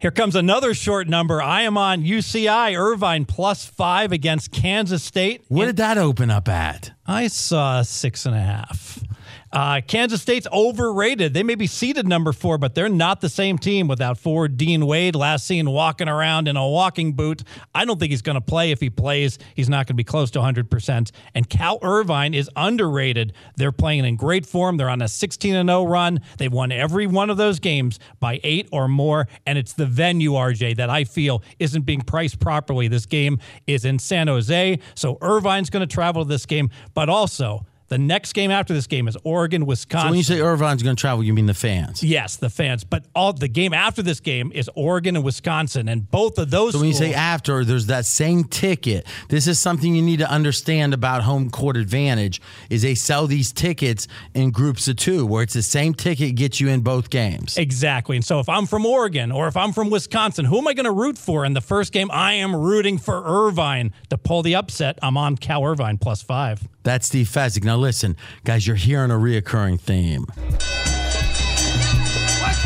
Here 0.00 0.10
comes 0.10 0.34
another 0.34 0.74
short 0.74 1.06
number. 1.06 1.40
I 1.40 1.62
am 1.62 1.78
on 1.78 2.02
UCI 2.02 2.76
Irvine 2.76 3.26
plus 3.26 3.64
five 3.64 4.10
against 4.10 4.50
Kansas 4.50 5.04
State. 5.04 5.44
What 5.46 5.66
did 5.66 5.76
that 5.76 5.98
open 5.98 6.30
up 6.30 6.48
at? 6.48 6.90
I 7.06 7.28
saw 7.28 7.82
six 7.82 8.26
and 8.26 8.34
a 8.34 8.40
half. 8.40 9.04
Uh, 9.52 9.80
Kansas 9.86 10.20
State's 10.20 10.46
overrated. 10.52 11.34
They 11.34 11.42
may 11.42 11.54
be 11.54 11.66
seeded 11.66 12.06
number 12.06 12.32
four, 12.32 12.58
but 12.58 12.74
they're 12.74 12.88
not 12.88 13.20
the 13.20 13.28
same 13.28 13.58
team 13.58 13.88
without 13.88 14.18
forward 14.18 14.56
Dean 14.56 14.86
Wade. 14.86 15.14
Last 15.14 15.46
seen 15.46 15.70
walking 15.70 16.08
around 16.08 16.48
in 16.48 16.56
a 16.56 16.68
walking 16.68 17.12
boot. 17.12 17.42
I 17.74 17.84
don't 17.84 17.98
think 17.98 18.10
he's 18.10 18.22
going 18.22 18.34
to 18.34 18.40
play. 18.40 18.70
If 18.70 18.80
he 18.80 18.90
plays, 18.90 19.38
he's 19.54 19.68
not 19.68 19.86
going 19.86 19.94
to 19.94 19.94
be 19.94 20.04
close 20.04 20.30
to 20.32 20.38
100%. 20.38 21.10
And 21.34 21.48
Cal 21.48 21.78
Irvine 21.82 22.34
is 22.34 22.50
underrated. 22.56 23.32
They're 23.56 23.72
playing 23.72 24.04
in 24.04 24.16
great 24.16 24.44
form. 24.44 24.76
They're 24.76 24.90
on 24.90 25.02
a 25.02 25.08
16 25.08 25.66
0 25.66 25.84
run. 25.84 26.20
They've 26.38 26.52
won 26.52 26.72
every 26.72 27.06
one 27.06 27.30
of 27.30 27.36
those 27.36 27.58
games 27.58 27.98
by 28.20 28.40
eight 28.44 28.68
or 28.72 28.88
more. 28.88 29.28
And 29.46 29.58
it's 29.58 29.72
the 29.72 29.86
venue, 29.86 30.32
RJ, 30.32 30.76
that 30.76 30.90
I 30.90 31.04
feel 31.04 31.42
isn't 31.58 31.82
being 31.82 32.02
priced 32.02 32.40
properly. 32.40 32.88
This 32.88 33.06
game 33.06 33.38
is 33.66 33.84
in 33.84 33.98
San 33.98 34.28
Jose. 34.28 34.78
So 34.94 35.18
Irvine's 35.22 35.70
going 35.70 35.86
to 35.86 35.92
travel 35.92 36.24
to 36.24 36.28
this 36.28 36.46
game, 36.46 36.70
but 36.94 37.08
also. 37.08 37.64
The 37.88 37.98
next 37.98 38.34
game 38.34 38.50
after 38.50 38.74
this 38.74 38.86
game 38.86 39.08
is 39.08 39.16
Oregon, 39.24 39.64
Wisconsin. 39.64 40.08
So 40.08 40.10
when 40.10 40.18
you 40.18 40.22
say 40.22 40.40
Irvine's 40.40 40.82
going 40.82 40.94
to 40.94 41.00
travel, 41.00 41.24
you 41.24 41.32
mean 41.32 41.46
the 41.46 41.54
fans? 41.54 42.02
Yes, 42.02 42.36
the 42.36 42.50
fans. 42.50 42.84
But 42.84 43.06
all 43.14 43.32
the 43.32 43.48
game 43.48 43.72
after 43.72 44.02
this 44.02 44.20
game 44.20 44.52
is 44.54 44.70
Oregon 44.74 45.16
and 45.16 45.24
Wisconsin, 45.24 45.88
and 45.88 46.10
both 46.10 46.38
of 46.38 46.50
those. 46.50 46.74
So 46.74 46.80
when 46.80 46.88
you 46.88 46.94
say 46.94 47.14
after, 47.14 47.64
there's 47.64 47.86
that 47.86 48.04
same 48.04 48.44
ticket. 48.44 49.06
This 49.30 49.46
is 49.46 49.58
something 49.58 49.94
you 49.94 50.02
need 50.02 50.18
to 50.18 50.30
understand 50.30 50.92
about 50.92 51.22
home 51.22 51.48
court 51.50 51.78
advantage. 51.78 52.42
Is 52.68 52.82
they 52.82 52.94
sell 52.94 53.26
these 53.26 53.52
tickets 53.52 54.06
in 54.34 54.50
groups 54.50 54.86
of 54.86 54.96
two, 54.96 55.24
where 55.24 55.42
it's 55.42 55.54
the 55.54 55.62
same 55.62 55.94
ticket 55.94 56.34
gets 56.34 56.60
you 56.60 56.68
in 56.68 56.82
both 56.82 57.08
games. 57.08 57.56
Exactly. 57.56 58.16
And 58.16 58.24
so 58.24 58.38
if 58.38 58.50
I'm 58.50 58.66
from 58.66 58.84
Oregon 58.84 59.32
or 59.32 59.48
if 59.48 59.56
I'm 59.56 59.72
from 59.72 59.88
Wisconsin, 59.88 60.44
who 60.44 60.58
am 60.58 60.68
I 60.68 60.74
going 60.74 60.84
to 60.84 60.92
root 60.92 61.16
for 61.16 61.44
in 61.44 61.54
the 61.54 61.62
first 61.62 61.92
game? 61.92 62.10
I 62.12 62.34
am 62.34 62.54
rooting 62.54 62.98
for 62.98 63.22
Irvine 63.24 63.94
to 64.10 64.18
pull 64.18 64.42
the 64.42 64.54
upset. 64.54 64.98
I'm 65.02 65.16
on 65.16 65.36
Cal 65.36 65.64
Irvine 65.64 65.96
plus 65.96 66.20
five. 66.20 66.68
That's 66.82 67.06
Steve 67.06 67.28
Fezzik. 67.28 67.64
Now 67.64 67.76
listen, 67.78 68.16
guys, 68.44 68.66
you're 68.66 68.76
hearing 68.76 69.10
a 69.10 69.14
reoccurring 69.14 69.80
theme. 69.80 70.26
Let's 70.38 70.68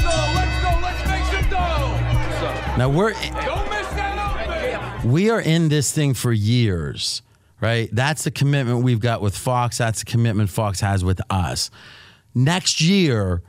go, 0.03 0.09
let's 0.35 0.63
go, 0.63 0.79
let's 0.83 1.09
make 1.09 1.25
some 1.25 1.51
dough. 1.51 2.77
Now 2.79 2.89
we're 2.89 3.13
Don't 3.13 3.71
miss 3.71 3.89
that 3.91 4.99
open. 5.01 5.11
we 5.11 5.31
are 5.31 5.41
in 5.41 5.69
this 5.69 5.93
thing 5.93 6.15
for 6.15 6.33
years, 6.33 7.23
right? 7.61 7.89
That's 7.93 8.25
the 8.25 8.31
commitment 8.31 8.83
we've 8.85 9.01
got 9.01 9.21
with 9.21 9.37
Fox. 9.37 9.79
That's 9.79 10.01
the 10.01 10.07
commitment 10.11 10.51
Fox 10.51 10.81
has 10.81 11.05
with 11.05 11.21
us. 11.31 11.71
Next 12.35 12.81
year, 12.81 13.43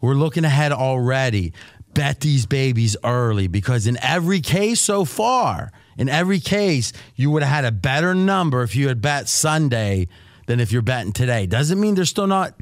we're 0.00 0.14
looking 0.14 0.44
ahead 0.44 0.72
already. 0.72 1.52
Bet 1.94 2.20
these 2.20 2.46
babies 2.46 2.96
early 3.02 3.48
because 3.48 3.86
in 3.86 3.98
every 4.02 4.40
case 4.40 4.80
so 4.80 5.04
far, 5.04 5.72
in 5.96 6.08
every 6.08 6.38
case, 6.38 6.92
you 7.16 7.30
would 7.30 7.42
have 7.42 7.50
had 7.52 7.64
a 7.64 7.72
better 7.72 8.14
number 8.14 8.62
if 8.62 8.76
you 8.76 8.88
had 8.88 9.00
bet 9.00 9.28
Sunday 9.28 10.06
than 10.48 10.60
if 10.60 10.72
you're 10.72 10.82
betting 10.82 11.12
today. 11.12 11.46
Doesn't 11.46 11.78
mean 11.78 11.94
they're 11.94 12.06
still 12.06 12.26
not 12.26 12.54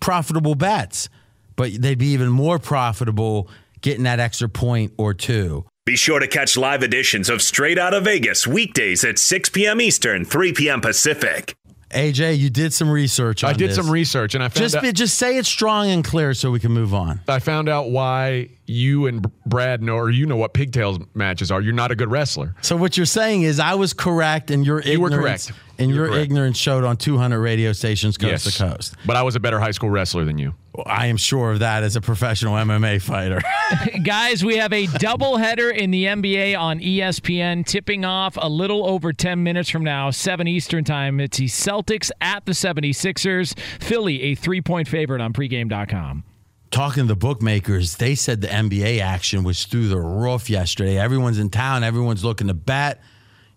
profitable 0.00 0.54
bets, 0.54 1.08
but 1.56 1.72
they'd 1.72 1.98
be 1.98 2.08
even 2.08 2.28
more 2.28 2.58
profitable 2.58 3.48
getting 3.80 4.04
that 4.04 4.20
extra 4.20 4.48
point 4.48 4.92
or 4.98 5.14
two. 5.14 5.64
Be 5.86 5.96
sure 5.96 6.18
to 6.20 6.26
catch 6.28 6.56
live 6.58 6.82
editions 6.82 7.30
of 7.30 7.40
Straight 7.40 7.78
Out 7.78 7.94
of 7.94 8.04
Vegas 8.04 8.46
weekdays 8.46 9.02
at 9.02 9.18
6 9.18 9.48
p.m. 9.48 9.80
Eastern, 9.80 10.24
3 10.26 10.52
p.m. 10.52 10.80
Pacific. 10.82 11.54
AJ, 11.90 12.38
you 12.38 12.50
did 12.50 12.74
some 12.74 12.90
research 12.90 13.42
on 13.44 13.50
I 13.50 13.52
did 13.54 13.70
this. 13.70 13.76
some 13.76 13.88
research 13.88 14.34
and 14.34 14.44
I 14.44 14.48
found 14.48 14.58
Just 14.62 14.74
out, 14.76 14.94
just 14.94 15.16
say 15.16 15.38
it 15.38 15.46
strong 15.46 15.88
and 15.88 16.04
clear 16.04 16.34
so 16.34 16.50
we 16.50 16.60
can 16.60 16.72
move 16.72 16.92
on. 16.92 17.20
I 17.28 17.38
found 17.38 17.68
out 17.70 17.88
why 17.90 18.50
you 18.66 19.06
and 19.06 19.24
Brad 19.46 19.82
know 19.82 19.94
or 19.96 20.10
you 20.10 20.26
know 20.26 20.36
what 20.36 20.52
pigtails 20.54 20.98
matches 21.14 21.50
are. 21.50 21.60
You're 21.60 21.72
not 21.72 21.90
a 21.90 21.94
good 21.96 22.10
wrestler. 22.10 22.54
So 22.62 22.76
what 22.76 22.96
you're 22.96 23.06
saying 23.06 23.42
is 23.42 23.60
I 23.60 23.74
was 23.74 23.92
correct 23.92 24.50
and 24.50 24.66
your 24.66 24.80
You 24.82 25.00
were 25.00 25.08
ignorance 25.08 25.46
correct. 25.46 25.60
and 25.78 25.90
You 25.90 25.96
your 25.96 26.08
correct. 26.08 26.22
ignorance 26.24 26.58
showed 26.58 26.84
on 26.84 26.96
200 26.96 27.38
radio 27.40 27.72
stations 27.72 28.16
coast 28.18 28.44
Yes. 28.46 28.56
to 28.56 28.64
coast. 28.64 28.94
But 29.06 29.16
I 29.16 29.22
was 29.22 29.36
a 29.36 29.40
better 29.40 29.60
high 29.60 29.70
school 29.70 29.90
wrestler 29.90 30.24
than 30.24 30.38
you. 30.38 30.54
I 30.84 31.06
am 31.06 31.16
sure 31.16 31.52
of 31.52 31.60
that 31.60 31.84
as 31.84 31.96
a 31.96 32.02
professional 32.02 32.54
MMA 32.54 33.00
fighter. 33.00 33.40
Guys, 34.04 34.44
we 34.44 34.58
have 34.58 34.74
a 34.74 34.86
doubleheader 34.86 35.74
in 35.74 35.90
the 35.90 36.04
NBA 36.04 36.58
on 36.58 36.80
ESPN 36.80 37.64
tipping 37.64 38.04
off 38.04 38.36
a 38.38 38.48
little 38.48 38.86
over 38.86 39.14
10 39.14 39.42
minutes 39.42 39.70
from 39.70 39.84
now, 39.84 40.10
7 40.10 40.46
Eastern 40.46 40.84
time. 40.84 41.18
It's 41.18 41.38
the 41.38 41.46
Celtics 41.46 42.10
at 42.20 42.44
the 42.44 42.52
76ers. 42.52 43.58
Philly, 43.80 44.20
a 44.24 44.34
three 44.34 44.60
point 44.60 44.86
favorite 44.86 45.22
on 45.22 45.32
pregame.com. 45.32 46.24
Talking 46.70 47.04
to 47.04 47.08
the 47.08 47.16
bookmakers, 47.16 47.96
they 47.96 48.14
said 48.14 48.40
the 48.40 48.48
NBA 48.48 49.00
action 49.00 49.44
was 49.44 49.64
through 49.64 49.88
the 49.88 50.00
roof 50.00 50.50
yesterday. 50.50 50.98
Everyone's 50.98 51.38
in 51.38 51.50
town, 51.50 51.84
everyone's 51.84 52.24
looking 52.24 52.48
to 52.48 52.54
bet. 52.54 53.00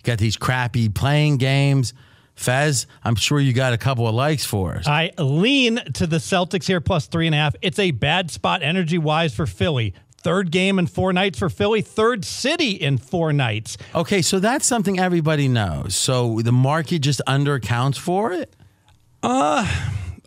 Got 0.03 0.19
these 0.19 0.37
crappy 0.37 0.89
playing 0.89 1.37
games. 1.37 1.93
Fez, 2.35 2.87
I'm 3.03 3.15
sure 3.15 3.39
you 3.39 3.51
got 3.51 3.73
a 3.73 3.77
couple 3.77 4.07
of 4.07 4.15
likes 4.15 4.45
for 4.45 4.75
us. 4.75 4.87
I 4.87 5.11
lean 5.17 5.77
to 5.95 6.07
the 6.07 6.17
Celtics 6.17 6.67
here 6.67 6.79
plus 6.79 7.07
three 7.07 7.25
and 7.25 7.35
a 7.35 7.37
half. 7.37 7.53
It's 7.61 7.79
a 7.79 7.91
bad 7.91 8.31
spot 8.31 8.63
energy 8.63 8.97
wise 8.97 9.35
for 9.35 9.45
Philly. 9.45 9.93
Third 10.21 10.51
game 10.51 10.79
in 10.79 10.87
four 10.87 11.11
nights 11.11 11.37
for 11.39 11.49
Philly. 11.49 11.81
Third 11.81 12.23
city 12.23 12.71
in 12.71 12.97
four 12.97 13.33
nights. 13.33 13.77
Okay, 13.93 14.21
so 14.21 14.39
that's 14.39 14.65
something 14.65 14.99
everybody 14.99 15.49
knows. 15.49 15.95
So 15.95 16.39
the 16.41 16.51
market 16.51 16.99
just 16.99 17.21
underaccounts 17.27 17.97
for 17.97 18.31
it? 18.31 18.55
Uh, 19.21 19.67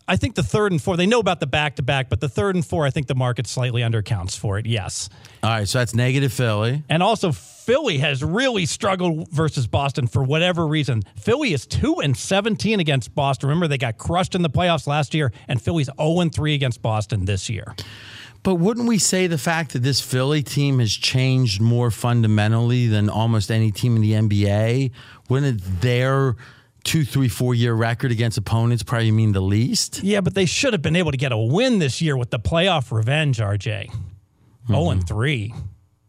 I 0.09 0.17
think 0.17 0.35
the 0.35 0.43
third 0.43 0.73
and 0.73 0.83
four, 0.83 0.97
they 0.97 1.07
know 1.07 1.21
about 1.21 1.41
the 1.41 1.47
back 1.47 1.77
to 1.77 1.83
back, 1.83 2.09
but 2.09 2.21
the 2.21 2.29
third 2.29 2.55
and 2.55 2.65
four, 2.67 2.85
I 2.85 2.91
think 2.91 3.07
the 3.07 3.15
market 3.15 3.47
slightly 3.47 3.83
undercounts 3.83 4.37
for 4.37 4.59
it. 4.59 4.67
Yes. 4.67 5.09
All 5.43 5.51
right, 5.51 5.69
so 5.69 5.79
that's 5.79 5.95
negative 5.95 6.33
Philly. 6.33 6.83
And 6.89 7.03
also, 7.03 7.33
Philly 7.33 7.99
has 7.99 8.25
really 8.25 8.67
struggled 8.67 9.29
versus 9.31 9.67
Boston 9.67 10.07
for 10.07 10.23
whatever 10.23 10.67
reason. 10.67 11.03
Philly 11.17 11.53
is 11.53 11.67
2 11.67 12.01
and 12.03 12.17
17 12.17 12.81
against 12.81 13.15
Boston. 13.15 13.49
Remember, 13.49 13.69
they 13.69 13.79
got 13.79 13.99
crushed 13.99 14.35
in 14.35 14.43
the 14.43 14.51
playoffs 14.51 14.87
last 14.87 15.15
year, 15.15 15.33
and 15.47 15.63
Philly's 15.63 15.89
0 16.01 16.21
and 16.21 16.35
3 16.35 16.55
against 16.55 16.83
Boston 16.83 17.25
this 17.25 17.49
year. 17.49 17.75
But 18.43 18.57
wouldn't 18.57 18.89
we 18.89 18.99
say 18.99 19.29
the 19.29 19.39
fact 19.39 19.73
that 19.73 19.85
this 19.85 20.01
Philly 20.01 20.43
team 20.43 20.81
has 20.81 20.93
changed 20.93 21.61
more 21.61 21.93
fundamentally 21.93 22.89
than 22.89 23.09
almost 23.09 23.53
any 23.53 23.71
team 23.71 23.95
in 23.95 24.03
the 24.03 24.13
NBA? 24.13 24.91
Wouldn't 25.29 25.81
their 25.81 26.35
two, 26.85 27.05
three, 27.05 27.29
four 27.29 27.55
year 27.55 27.75
record 27.75 28.13
against 28.13 28.39
opponents 28.39 28.83
probably 28.83 29.11
mean 29.11 29.33
the 29.33 29.41
least? 29.41 30.03
Yeah, 30.03 30.21
but 30.21 30.35
they 30.35 30.47
should 30.47 30.73
have 30.73 30.83
been 30.83 30.97
able 30.97 31.11
to 31.11 31.17
get 31.17 31.33
a 31.33 31.39
win 31.39 31.79
this 31.79 32.03
year 32.03 32.17
with 32.17 32.31
the 32.31 32.39
playoff 32.39 32.93
revenge, 32.93 33.39
RJ. 33.39 33.93
0 34.69 34.91
and 34.91 35.01
mm-hmm. 35.01 35.07
3. 35.07 35.55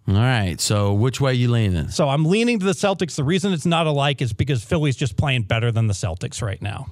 All 0.06 0.16
right, 0.16 0.60
so 0.60 0.94
which 0.94 1.22
way 1.22 1.34
you 1.34 1.50
leaning? 1.50 1.88
So 1.88 2.10
I'm 2.10 2.26
leaning 2.26 2.60
to 2.60 2.66
the 2.66 2.74
Celtics. 2.74 3.16
The 3.16 3.24
reason 3.24 3.54
it's 3.54 3.66
not 3.66 3.88
alike 3.88 4.22
is 4.22 4.34
because 4.34 4.64
Philly's 4.64 4.98
just 4.98 5.16
playing 5.16 5.44
better 5.44 5.72
than 5.72 5.88
the 5.88 5.94
Celtics 5.94 6.42
right 6.42 6.62
now. 6.62 6.88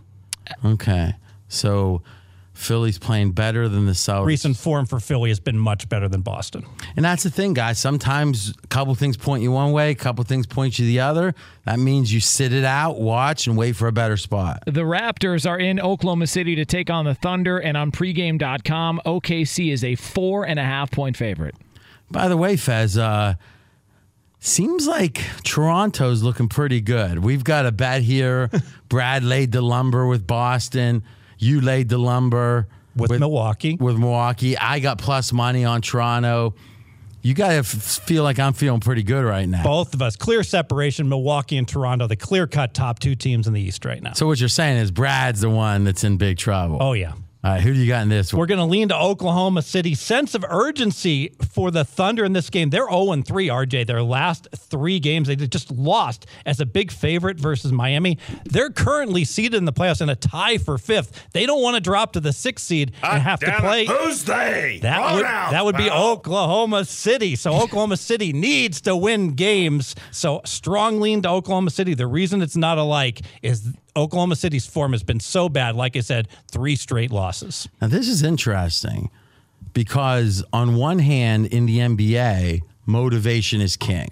Okay, 0.63 1.13
so 1.49 2.03
Philly's 2.53 2.99
playing 2.99 3.31
better 3.31 3.69
than 3.69 3.85
the 3.85 3.93
Celtics. 3.93 4.25
Recent 4.25 4.57
form 4.57 4.85
for 4.85 4.99
Philly 4.99 5.29
has 5.29 5.39
been 5.39 5.57
much 5.57 5.87
better 5.87 6.07
than 6.07 6.21
Boston. 6.21 6.65
And 6.95 7.05
that's 7.05 7.23
the 7.23 7.29
thing, 7.29 7.53
guys. 7.53 7.79
Sometimes 7.79 8.53
a 8.63 8.67
couple 8.67 8.93
things 8.95 9.17
point 9.17 9.41
you 9.41 9.51
one 9.51 9.71
way, 9.71 9.91
a 9.91 9.95
couple 9.95 10.23
things 10.25 10.45
point 10.45 10.77
you 10.77 10.85
the 10.85 10.99
other. 10.99 11.33
That 11.65 11.79
means 11.79 12.13
you 12.13 12.19
sit 12.19 12.53
it 12.53 12.65
out, 12.65 12.99
watch, 12.99 13.47
and 13.47 13.57
wait 13.57 13.75
for 13.75 13.87
a 13.87 13.91
better 13.91 14.17
spot. 14.17 14.63
The 14.65 14.81
Raptors 14.81 15.49
are 15.49 15.57
in 15.57 15.79
Oklahoma 15.79 16.27
City 16.27 16.55
to 16.55 16.65
take 16.65 16.89
on 16.89 17.05
the 17.05 17.15
Thunder, 17.15 17.57
and 17.57 17.77
on 17.77 17.91
pregame.com, 17.91 19.01
OKC 19.05 19.71
is 19.71 19.83
a 19.83 19.95
four 19.95 20.45
and 20.45 20.59
a 20.59 20.63
half 20.63 20.91
point 20.91 21.15
favorite. 21.15 21.55
By 22.09 22.27
the 22.27 22.35
way, 22.35 22.57
Fez, 22.57 22.97
uh, 22.97 23.35
seems 24.39 24.87
like 24.87 25.23
Toronto's 25.43 26.21
looking 26.21 26.49
pretty 26.49 26.81
good. 26.81 27.19
We've 27.19 27.43
got 27.43 27.65
a 27.65 27.71
bet 27.71 28.01
here. 28.01 28.49
Brad 28.89 29.23
laid 29.23 29.53
the 29.53 29.61
lumber 29.61 30.05
with 30.05 30.27
Boston. 30.27 31.03
You 31.41 31.59
laid 31.59 31.89
the 31.89 31.97
lumber 31.97 32.67
with, 32.95 33.11
Milwaukee. 33.19 33.75
With 33.79 33.97
Milwaukee. 33.97 34.55
I 34.57 34.79
got 34.79 34.99
plus 34.99 35.33
money 35.33 35.65
on 35.65 35.81
Toronto. 35.81 36.53
You 37.23 37.33
got 37.33 37.49
to 37.49 37.55
f- 37.55 37.65
feel 37.67 38.23
like 38.23 38.37
I'm 38.39 38.53
feeling 38.53 38.79
pretty 38.79 39.01
good 39.03 39.23
right 39.25 39.49
now. 39.49 39.63
Both 39.63 39.95
of 39.95 40.01
us. 40.01 40.15
Clear 40.15 40.43
separation. 40.43 41.09
Milwaukee 41.09 41.57
and 41.57 41.67
Toronto, 41.67 42.07
the 42.07 42.15
clear 42.15 42.45
cut 42.45 42.73
top 42.75 42.99
two 42.99 43.15
teams 43.15 43.47
in 43.47 43.53
the 43.53 43.61
East 43.61 43.85
right 43.85 44.01
now. 44.01 44.13
So 44.13 44.27
what 44.27 44.39
you're 44.39 44.49
saying 44.49 44.77
is 44.77 44.91
Brad's 44.91 45.41
the 45.41 45.49
one 45.49 45.83
that's 45.83 46.03
in 46.03 46.17
big 46.17 46.37
trouble. 46.37 46.77
Oh, 46.79 46.93
yeah. 46.93 47.13
All 47.43 47.49
right, 47.49 47.61
who 47.61 47.73
do 47.73 47.79
you 47.79 47.87
got 47.87 48.03
in 48.03 48.09
this 48.09 48.31
one? 48.31 48.39
We're 48.39 48.45
going 48.45 48.59
to 48.59 48.65
lean 48.65 48.89
to 48.89 48.95
Oklahoma 48.95 49.63
City. 49.63 49.95
Sense 49.95 50.35
of 50.35 50.45
urgency 50.47 51.33
for 51.51 51.71
the 51.71 51.83
Thunder 51.83 52.23
in 52.23 52.33
this 52.33 52.51
game. 52.51 52.69
They're 52.69 52.87
0 52.87 53.23
3, 53.23 53.47
RJ. 53.47 53.87
Their 53.87 54.03
last 54.03 54.47
three 54.55 54.99
games, 54.99 55.27
they 55.27 55.35
just 55.35 55.71
lost 55.71 56.27
as 56.45 56.59
a 56.59 56.67
big 56.67 56.91
favorite 56.91 57.39
versus 57.39 57.71
Miami. 57.71 58.19
They're 58.45 58.69
currently 58.69 59.25
seated 59.25 59.55
in 59.55 59.65
the 59.65 59.73
playoffs 59.73 60.01
in 60.01 60.09
a 60.09 60.15
tie 60.15 60.59
for 60.59 60.77
fifth. 60.77 61.29
They 61.33 61.47
don't 61.47 61.63
want 61.63 61.73
to 61.77 61.81
drop 61.81 62.13
to 62.13 62.19
the 62.19 62.31
sixth 62.31 62.67
seed 62.67 62.91
and 63.01 63.23
have 63.23 63.39
to 63.39 63.51
play. 63.53 63.87
Who's 63.87 64.23
they? 64.23 64.77
That 64.83 64.97
Throw 64.97 65.15
would, 65.15 65.25
out, 65.25 65.51
that 65.51 65.65
would 65.65 65.77
be 65.77 65.89
pal. 65.89 66.11
Oklahoma 66.11 66.85
City. 66.85 67.35
So 67.35 67.53
Oklahoma 67.59 67.97
City 67.97 68.33
needs 68.33 68.81
to 68.81 68.95
win 68.95 69.33
games. 69.33 69.95
So 70.11 70.41
strong 70.45 71.01
lean 71.01 71.23
to 71.23 71.29
Oklahoma 71.29 71.71
City. 71.71 71.95
The 71.95 72.05
reason 72.05 72.43
it's 72.43 72.55
not 72.55 72.77
alike 72.77 73.21
is 73.41 73.73
Oklahoma 73.95 74.35
City's 74.35 74.65
form 74.65 74.93
has 74.93 75.03
been 75.03 75.19
so 75.19 75.49
bad. 75.49 75.75
Like 75.75 75.97
I 75.97 76.01
said, 76.01 76.27
three 76.49 76.75
straight 76.75 77.11
losses. 77.11 77.67
Now, 77.81 77.87
this 77.87 78.07
is 78.07 78.23
interesting 78.23 79.09
because, 79.73 80.43
on 80.53 80.75
one 80.75 80.99
hand, 80.99 81.47
in 81.47 81.65
the 81.65 81.79
NBA, 81.79 82.61
motivation 82.85 83.61
is 83.61 83.75
king. 83.75 84.09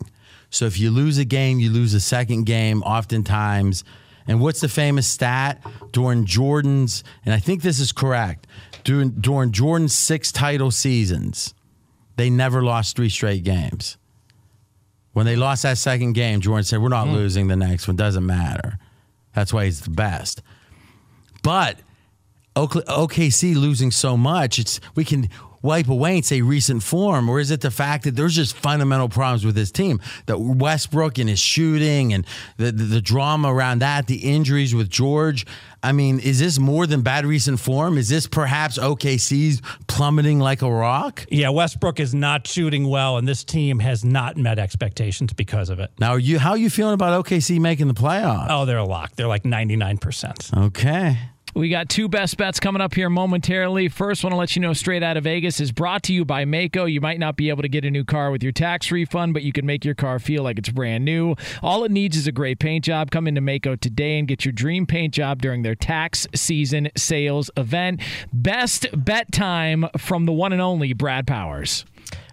So, 0.49 0.65
if 0.65 0.79
you 0.79 0.91
lose 0.91 1.17
a 1.17 1.25
game, 1.25 1.59
you 1.59 1.71
lose 1.71 1.93
a 1.93 1.99
second 1.99 2.45
game, 2.45 2.81
oftentimes. 2.83 3.83
And 4.27 4.41
what's 4.41 4.61
the 4.61 4.69
famous 4.69 5.07
stat? 5.07 5.65
During 5.91 6.25
Jordan's, 6.25 7.03
and 7.25 7.33
I 7.33 7.39
think 7.39 7.61
this 7.61 7.79
is 7.79 7.91
correct, 7.91 8.45
during, 8.83 9.11
during 9.11 9.51
Jordan's 9.51 9.93
six 9.93 10.31
title 10.31 10.71
seasons, 10.71 11.53
they 12.15 12.29
never 12.29 12.61
lost 12.61 12.95
three 12.95 13.09
straight 13.09 13.43
games. 13.43 13.97
When 15.13 15.25
they 15.25 15.35
lost 15.35 15.63
that 15.63 15.77
second 15.77 16.13
game, 16.13 16.41
Jordan 16.41 16.63
said, 16.63 16.81
We're 16.81 16.89
not 16.89 17.07
hmm. 17.07 17.13
losing 17.13 17.47
the 17.47 17.55
next 17.55 17.87
one. 17.87 17.95
Doesn't 17.95 18.25
matter. 18.25 18.77
That's 19.33 19.53
why 19.53 19.65
he's 19.65 19.81
the 19.81 19.89
best. 19.89 20.41
But 21.43 21.79
OKC 22.55 23.55
losing 23.55 23.91
so 23.91 24.17
much, 24.17 24.59
it's 24.59 24.79
we 24.95 25.05
can 25.05 25.29
wipe 25.61 25.87
away 25.87 26.15
and 26.15 26.25
say 26.25 26.41
recent 26.41 26.83
form, 26.83 27.29
or 27.29 27.39
is 27.39 27.51
it 27.51 27.61
the 27.61 27.71
fact 27.71 28.03
that 28.05 28.15
there's 28.15 28.35
just 28.35 28.55
fundamental 28.55 29.09
problems 29.09 29.45
with 29.45 29.55
this 29.55 29.71
team? 29.71 30.01
That 30.25 30.39
Westbrook 30.39 31.17
and 31.17 31.29
his 31.29 31.39
shooting 31.39 32.13
and 32.13 32.25
the, 32.57 32.71
the, 32.71 32.83
the 32.83 33.01
drama 33.01 33.53
around 33.53 33.79
that, 33.79 34.07
the 34.07 34.17
injuries 34.17 34.73
with 34.73 34.89
George. 34.89 35.45
I 35.81 35.93
mean, 35.93 36.19
is 36.19 36.39
this 36.39 36.59
more 36.59 36.85
than 36.85 37.01
bad 37.01 37.25
recent 37.25 37.59
form? 37.59 37.97
Is 37.97 38.09
this 38.09 38.27
perhaps 38.27 38.77
OKC's 38.77 39.61
plummeting 39.87 40.39
like 40.39 40.61
a 40.61 40.69
rock? 40.69 41.25
Yeah, 41.29 41.49
Westbrook 41.49 41.99
is 42.01 42.13
not 42.13 42.47
shooting 42.47 42.87
well, 42.87 43.17
and 43.17 43.27
this 43.27 43.43
team 43.45 43.79
has 43.79 44.03
not 44.03 44.35
met 44.35 44.59
expectations 44.59 45.31
because 45.31 45.69
of 45.69 45.79
it. 45.79 45.91
Now, 45.99 46.11
are 46.11 46.19
you 46.19 46.37
how 46.37 46.51
are 46.51 46.57
you 46.57 46.69
feeling 46.69 46.93
about 46.95 47.25
OKC 47.25 47.59
making 47.59 47.87
the 47.87 47.93
playoffs? 47.93 48.47
Oh, 48.49 48.65
they're 48.65 48.77
a 48.77 48.83
lock. 48.83 49.15
They're 49.15 49.27
like 49.27 49.43
99%. 49.43 50.65
Okay. 50.67 51.17
We 51.59 51.67
got 51.67 51.89
two 51.89 52.07
best 52.07 52.37
bets 52.37 52.57
coming 52.57 52.81
up 52.81 52.93
here 52.93 53.09
momentarily. 53.09 53.89
First, 53.89 54.23
want 54.23 54.31
to 54.31 54.37
let 54.37 54.55
you 54.55 54.61
know 54.61 54.71
Straight 54.71 55.03
Out 55.03 55.17
of 55.17 55.25
Vegas 55.25 55.59
is 55.59 55.73
brought 55.73 56.03
to 56.03 56.13
you 56.13 56.23
by 56.23 56.45
Maaco. 56.45 56.89
You 56.89 57.01
might 57.01 57.19
not 57.19 57.35
be 57.35 57.49
able 57.49 57.63
to 57.63 57.67
get 57.67 57.83
a 57.83 57.91
new 57.91 58.05
car 58.05 58.31
with 58.31 58.41
your 58.41 58.53
tax 58.53 58.93
refund, 58.93 59.33
but 59.33 59.43
you 59.43 59.51
can 59.51 59.65
make 59.65 59.83
your 59.83 59.93
car 59.93 60.19
feel 60.19 60.41
like 60.41 60.57
it's 60.57 60.69
brand 60.69 61.03
new. 61.03 61.35
All 61.61 61.83
it 61.83 61.91
needs 61.91 62.15
is 62.15 62.27
a 62.27 62.31
great 62.31 62.59
paint 62.59 62.85
job. 62.85 63.11
Come 63.11 63.27
into 63.27 63.41
Maaco 63.41 63.77
today 63.77 64.17
and 64.17 64.25
get 64.25 64.45
your 64.45 64.53
dream 64.53 64.85
paint 64.85 65.13
job 65.13 65.41
during 65.41 65.63
their 65.63 65.75
tax 65.75 66.27
season 66.33 66.91
sales 66.95 67.51
event. 67.57 67.99
Best 68.31 68.87
bet 68.93 69.29
time 69.33 69.85
from 69.97 70.27
the 70.27 70.31
one 70.31 70.53
and 70.53 70.61
only 70.61 70.93
Brad 70.93 71.27
Powers. 71.27 71.83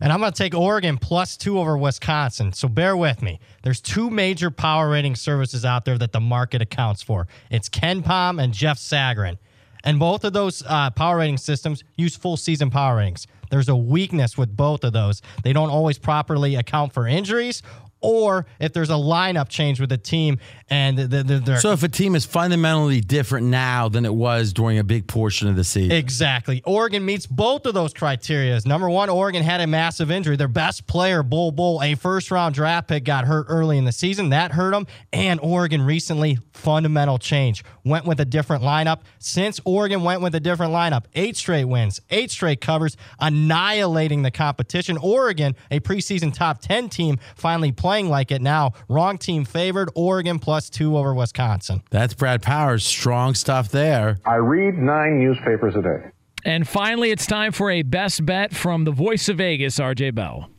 And 0.01 0.13
I'm 0.13 0.21
going 0.21 0.33
to 0.33 0.37
take 0.39 0.55
Oregon 0.55 0.99
plus 0.99 1.37
two 1.37 1.59
over 1.59 1.77
Wisconsin. 1.77 2.53
So 2.53 2.69
bear 2.69 2.97
with 2.97 3.23
me. 3.23 3.41
There's 3.63 3.81
two 3.81 4.11
major 4.11 4.51
power 4.51 4.91
rating 4.91 5.17
services 5.17 5.65
out 5.65 5.85
there 5.85 5.99
that 5.99 6.13
the 6.13 6.21
market 6.21 6.63
accounts 6.63 7.03
for. 7.03 7.27
It's 7.51 7.69
KenPom 7.69 8.43
and 8.43 8.53
Jeff 8.53 8.79
Sagarin. 8.79 9.39
And 9.85 9.99
both 9.99 10.25
of 10.25 10.33
those 10.33 10.65
uh, 10.67 10.91
power 10.91 11.19
rating 11.19 11.39
systems 11.39 11.85
use 11.97 12.17
full 12.17 12.37
season 12.37 12.71
power 12.71 12.97
ratings. 12.97 13.27
There's 13.51 13.69
a 13.69 13.77
weakness 13.77 14.37
with 14.37 14.57
both 14.57 14.83
of 14.83 14.93
those. 14.93 15.23
They 15.45 15.53
don't 15.53 15.71
always 15.71 15.99
properly 15.99 16.57
account 16.57 16.93
for 16.93 17.07
injuries 17.07 17.63
or 18.01 18.47
if 18.61 18.73
there's 18.73 18.91
a 18.91 18.95
lineup 18.95 19.49
change 19.49 19.81
with 19.81 19.91
a 19.93 19.99
team 19.99 20.39
and 20.69 20.99
the, 20.99 21.23
the, 21.23 21.39
they're 21.39 21.61
So 21.61 21.73
if 21.73 21.83
a 21.83 21.89
team 21.89 22.15
is 22.15 22.25
fundamentally 22.25 23.01
different 23.01 23.47
now 23.47 23.89
than 23.89 24.05
it 24.05 24.15
was 24.15 24.53
during 24.53 24.79
a 24.79 24.85
big 24.85 25.07
portion 25.07 25.49
of 25.49 25.57
the 25.57 25.65
season. 25.65 25.93
Exactly. 25.93 26.63
Oregon 26.65 27.05
meets 27.05 27.27
both 27.27 27.67
of 27.67 27.75
those 27.75 27.95
criteria. 27.95 28.61
Number 28.67 28.89
one, 28.91 29.09
Oregon 29.09 29.43
had 29.43 29.61
a 29.61 29.67
massive 29.67 30.11
injury. 30.11 30.37
Their 30.37 30.49
best 30.49 30.87
player, 30.87 31.23
Bol 31.23 31.53
Bol, 31.53 31.83
a 31.83 31.95
first 31.95 32.31
round 32.31 32.55
draft 32.55 32.89
pick, 32.89 33.05
got 33.05 33.25
hurt 33.25 33.47
early 33.49 33.79
in 33.79 33.85
the 33.85 33.93
season. 33.93 34.31
That 34.31 34.53
hurt 34.53 34.73
them. 34.73 34.87
And 35.13 35.41
Oregon 35.41 35.83
recently, 35.83 36.39
fundamental 36.53 37.19
change. 37.19 37.65
Went 37.85 38.07
with 38.07 38.21
a 38.21 38.25
different 38.25 38.63
lineup. 38.63 39.01
Since 39.19 39.61
Oregon 39.65 40.03
went 40.03 40.21
with 40.21 40.35
a 40.35 40.41
different 40.41 40.73
lineup, 40.73 41.05
eight 41.15 41.37
straight 41.37 41.65
wins, 41.65 42.01
eight 42.11 42.31
straight 42.31 42.61
covers, 42.61 42.97
annihilating 43.21 44.23
the 44.23 44.31
competition. 44.31 44.99
Oregon, 44.99 45.55
a 45.71 45.81
preseason 45.81 46.35
top 46.35 46.61
10 46.61 46.89
team, 46.89 47.19
finally 47.37 47.73
playing 47.87 48.09
like 48.09 48.33
it 48.33 48.43
now. 48.43 48.73
Wrong 48.89 49.17
team 49.17 49.45
favored. 49.45 49.89
Oregon 49.95 50.41
plus 50.41 50.69
two 50.69 50.99
over 50.99 51.15
Wisconsin. 51.15 51.85
That's 51.91 52.15
Brad 52.15 52.43
Powers. 52.43 52.85
Strong 52.85 53.35
stuff 53.35 53.69
there. 53.69 54.19
I 54.25 54.35
read 54.35 54.77
nine 54.77 55.21
newspapers 55.21 55.77
a 55.77 55.83
day. 55.83 56.11
And 56.45 56.67
finally, 56.67 57.13
it's 57.13 57.27
time 57.27 57.53
for 57.53 57.71
a 57.71 57.83
best 57.83 58.27
bet 58.27 58.53
from 58.53 58.83
the 58.83 58.91
voice 58.91 59.29
of 59.29 59.37
Vegas, 59.37 59.79
RJ 59.79 60.17
Bell. 60.17 60.51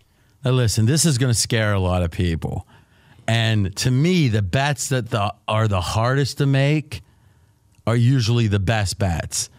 Now, 0.46 0.52
listen, 0.52 0.86
this 0.86 1.06
is 1.06 1.18
going 1.18 1.34
to 1.34 1.38
scare 1.38 1.74
a 1.74 1.82
lot 1.82 2.02
of 2.02 2.12
people. 2.12 2.66
And 3.28 3.76
to 3.76 3.92
me, 3.92 4.30
the 4.30 4.42
bets 4.42 4.88
that 4.88 5.10
the, 5.10 5.34
are 5.50 5.68
the 5.68 5.82
hardest 5.82 6.38
to 6.38 6.46
make 6.46 7.02
are 7.86 7.98
usually 7.98 8.48
the 8.48 8.60
best 8.60 9.00
bets. 9.00 9.50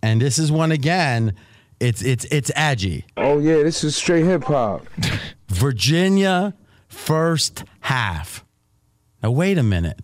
And 0.00 0.22
this 0.22 0.38
is 0.38 0.52
one 0.52 0.70
again. 0.70 1.34
It's 1.80 2.02
it's 2.02 2.24
it's 2.26 2.52
edgy. 2.54 3.04
Oh 3.16 3.40
yeah, 3.40 3.64
this 3.64 3.82
is 3.82 3.96
straight 3.96 4.24
hip 4.24 4.44
hop. 4.44 4.86
Virginia 5.48 6.54
first 6.96 7.62
half. 7.80 8.44
Now 9.22 9.30
wait 9.30 9.58
a 9.58 9.62
minute. 9.62 10.00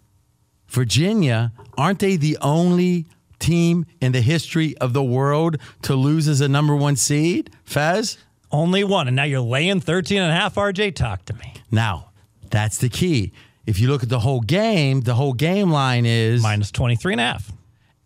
Virginia, 0.69 1.53
aren't 1.77 1.99
they 1.99 2.17
the 2.17 2.39
only 2.41 3.07
team 3.39 3.85
in 4.01 4.13
the 4.13 4.21
history 4.21 4.77
of 4.79 4.93
the 4.93 5.03
world 5.03 5.59
to 5.83 5.95
lose 5.95 6.29
as 6.29 6.41
a 6.41 6.49
number 6.49 6.77
one 6.77 6.97
seed? 6.97 7.51
Fez? 7.65 8.19
Only 8.51 8.85
one. 8.85 9.09
And 9.09 9.17
now 9.17 9.25
you're 9.25 9.41
laying 9.41 9.81
13 9.81 10.23
and 10.23 10.31
a 10.31 10.35
half, 10.35 10.55
RJ. 10.55 10.95
Talk 10.95 11.25
to 11.27 11.35
me. 11.35 11.55
Now, 11.71 12.11
that's 12.51 12.79
the 12.79 12.89
key. 12.89 13.33
If 13.67 13.81
you 13.81 13.89
look 13.89 14.03
at 14.03 14.09
the 14.09 14.21
whole 14.21 14.41
game, 14.41 15.01
the 15.01 15.15
whole 15.15 15.33
game 15.33 15.71
line 15.71 16.07
is 16.07 16.43
minus 16.43 16.71
23 16.71 17.15
and 17.15 17.21
a 17.21 17.25
half. 17.25 17.53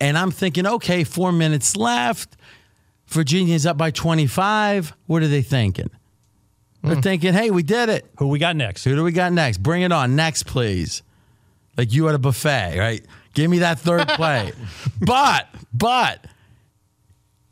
And 0.00 0.16
I'm 0.16 0.30
thinking, 0.30 0.66
okay, 0.66 1.04
four 1.04 1.32
minutes 1.32 1.76
left. 1.76 2.36
Virginia's 3.08 3.66
up 3.66 3.76
by 3.76 3.90
25. 3.90 4.92
What 5.06 5.22
are 5.22 5.28
they 5.28 5.42
thinking? 5.42 5.90
They're 6.86 6.96
mm. 6.96 7.02
thinking, 7.02 7.34
hey, 7.34 7.50
we 7.50 7.62
did 7.62 7.88
it. 7.88 8.06
Who 8.18 8.28
we 8.28 8.38
got 8.38 8.54
next? 8.54 8.84
Who 8.84 8.94
do 8.94 9.02
we 9.02 9.12
got 9.12 9.32
next? 9.32 9.58
Bring 9.58 9.82
it 9.82 9.90
on. 9.92 10.14
Next, 10.14 10.44
please. 10.44 11.02
Like 11.76 11.92
you 11.92 12.08
at 12.08 12.14
a 12.14 12.18
buffet, 12.18 12.78
right? 12.78 13.04
Give 13.34 13.50
me 13.50 13.58
that 13.58 13.78
third 13.80 14.08
plate. 14.08 14.54
but, 15.00 15.48
but 15.74 16.24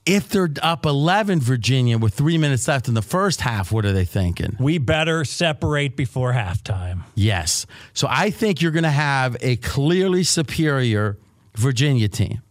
if 0.06 0.28
they're 0.28 0.50
up 0.62 0.86
11, 0.86 1.40
Virginia, 1.40 1.98
with 1.98 2.14
three 2.14 2.38
minutes 2.38 2.68
left 2.68 2.88
in 2.88 2.94
the 2.94 3.02
first 3.02 3.40
half, 3.40 3.72
what 3.72 3.84
are 3.84 3.92
they 3.92 4.04
thinking? 4.04 4.56
We 4.60 4.78
better 4.78 5.24
separate 5.24 5.96
before 5.96 6.32
halftime. 6.32 7.02
Yes. 7.14 7.66
So 7.92 8.06
I 8.08 8.30
think 8.30 8.62
you're 8.62 8.72
going 8.72 8.84
to 8.84 8.90
have 8.90 9.36
a 9.40 9.56
clearly 9.56 10.22
superior 10.22 11.18
Virginia 11.56 12.08
team 12.08 12.42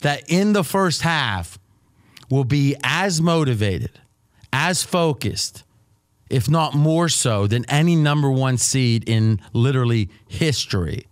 that 0.00 0.22
in 0.28 0.52
the 0.52 0.64
first 0.64 1.02
half 1.02 1.58
will 2.28 2.44
be 2.44 2.76
as 2.82 3.20
motivated, 3.20 4.00
as 4.52 4.82
focused, 4.82 5.64
if 6.30 6.48
not 6.48 6.74
more 6.74 7.08
so, 7.08 7.46
than 7.46 7.64
any 7.68 7.96
number 7.96 8.30
one 8.30 8.56
seed 8.56 9.08
in 9.08 9.40
literally 9.52 10.08
history. 10.28 11.06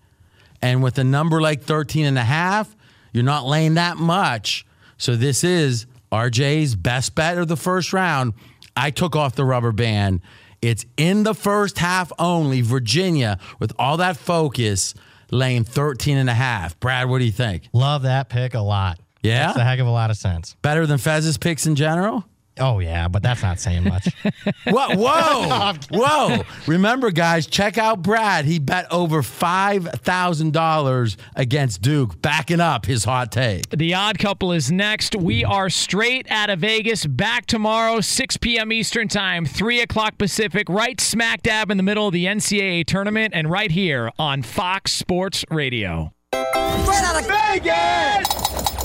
And 0.63 0.83
with 0.83 0.99
a 0.99 1.05
number 1.05 1.41
like 1.41 1.63
13 1.63 2.07
and 2.07 2.19
a 2.19 2.25
half, 2.25 2.75
you're 3.13 3.25
not 3.25 3.45
laying 3.45 3.75
that 3.75 3.97
much. 3.97 4.65
So 4.97 5.17
this 5.17 5.45
is 5.45 5.87
RJ's 6.11 6.75
best 6.75 7.15
bet 7.15 7.39
of 7.39 7.49
the 7.49 7.57
first 7.57 7.93
round. 7.93 8.35
I 8.77 8.91
took 8.91 9.17
off 9.17 9.35
the 9.35 9.45
rubber 9.45 9.73
band. 9.73 10.21
It's 10.63 10.85
in 10.97 11.23
the 11.23 11.35
first 11.35 11.79
half 11.79 12.11
only. 12.19 12.61
Virginia, 12.63 13.39
with 13.59 13.73
all 13.79 13.97
that 13.99 14.17
focus, 14.17 14.95
laying 15.31 15.65
13 15.65 16.17
and 16.17 16.29
a 16.29 16.35
half. 16.35 16.79
Brad, 16.81 17.09
what 17.09 17.19
do 17.19 17.25
you 17.25 17.33
think? 17.33 17.69
Love 17.73 18.03
that 18.03 18.29
pick 18.29 18.55
a 18.55 18.61
lot. 18.61 18.99
Yeah? 19.23 19.49
Makes 19.49 19.59
a 19.59 19.65
heck 19.65 19.79
of 19.79 19.87
a 19.87 19.91
lot 19.91 20.11
of 20.11 20.17
sense. 20.17 20.57
Better 20.63 20.87
than 20.87 20.99
Fez's 20.99 21.39
picks 21.39 21.67
in 21.67 21.75
general? 21.75 22.25
Oh 22.61 22.79
yeah, 22.79 23.09
but 23.09 23.23
that's 23.23 23.43
not 23.43 23.59
saying 23.61 23.85
much. 23.85 24.09
Whoa, 24.67 24.89
whoa, 24.97 25.75
whoa. 25.91 26.43
Remember, 26.67 27.11
guys, 27.11 27.47
check 27.47 27.79
out 27.79 28.03
Brad. 28.03 28.45
He 28.45 28.59
bet 28.59 28.87
over 28.91 29.23
$5,000 29.23 31.17
against 31.37 31.83
Duke, 31.83 32.21
backing 32.21 32.61
up 32.61 32.87
his 32.87 33.05
hot 33.05 33.33
take. 33.33 33.69
The 33.71 33.95
odd 33.95 34.19
couple 34.19 34.53
is 34.53 34.71
next. 34.71 35.17
We 35.17 35.45
are 35.45 35.71
straight 35.71 36.31
out 36.31 36.51
of 36.51 36.61
Vegas. 36.61 37.07
Back 37.07 37.47
tomorrow, 37.47 38.01
6 38.01 38.37
p.m. 38.39 38.73
Eastern 38.73 39.09
Time, 39.09 39.47
3 39.47 39.81
o'clock 39.81 40.19
Pacific, 40.19 40.69
right 40.69 41.01
smack 41.01 41.43
dab 41.43 41.71
in 41.71 41.77
the 41.77 41.83
middle 41.83 42.07
of 42.07 42.13
the 42.13 42.27
NCAA 42.27 42.85
tournament, 42.87 43.33
and 43.35 43.51
right 43.51 43.71
here 43.71 44.11
on 44.19 44.43
Fox 44.43 44.93
Sports 44.93 45.45
Radio. 45.51 46.13
Straight 46.33 47.03
out 47.03 47.21
of 47.21 47.27
Vegas! 47.27 48.78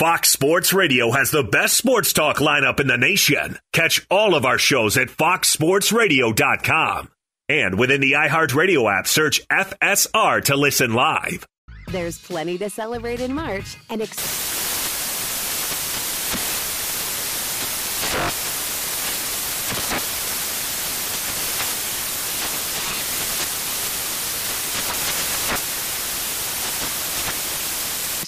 Fox 0.00 0.30
Sports 0.30 0.72
Radio 0.72 1.10
has 1.10 1.30
the 1.30 1.42
best 1.42 1.76
sports 1.76 2.14
talk 2.14 2.38
lineup 2.38 2.80
in 2.80 2.86
the 2.86 2.96
nation. 2.96 3.58
Catch 3.74 4.06
all 4.10 4.34
of 4.34 4.46
our 4.46 4.56
shows 4.56 4.96
at 4.96 5.08
foxsportsradio.com. 5.08 7.10
And 7.50 7.78
within 7.78 8.00
the 8.00 8.12
iHeartRadio 8.12 8.90
app, 8.90 9.06
search 9.06 9.46
FSR 9.48 10.42
to 10.44 10.56
listen 10.56 10.94
live. 10.94 11.46
There's 11.88 12.16
plenty 12.16 12.56
to 12.56 12.70
celebrate 12.70 13.20
in 13.20 13.34
March 13.34 13.76
and 13.90 14.00
ex- 14.00 14.59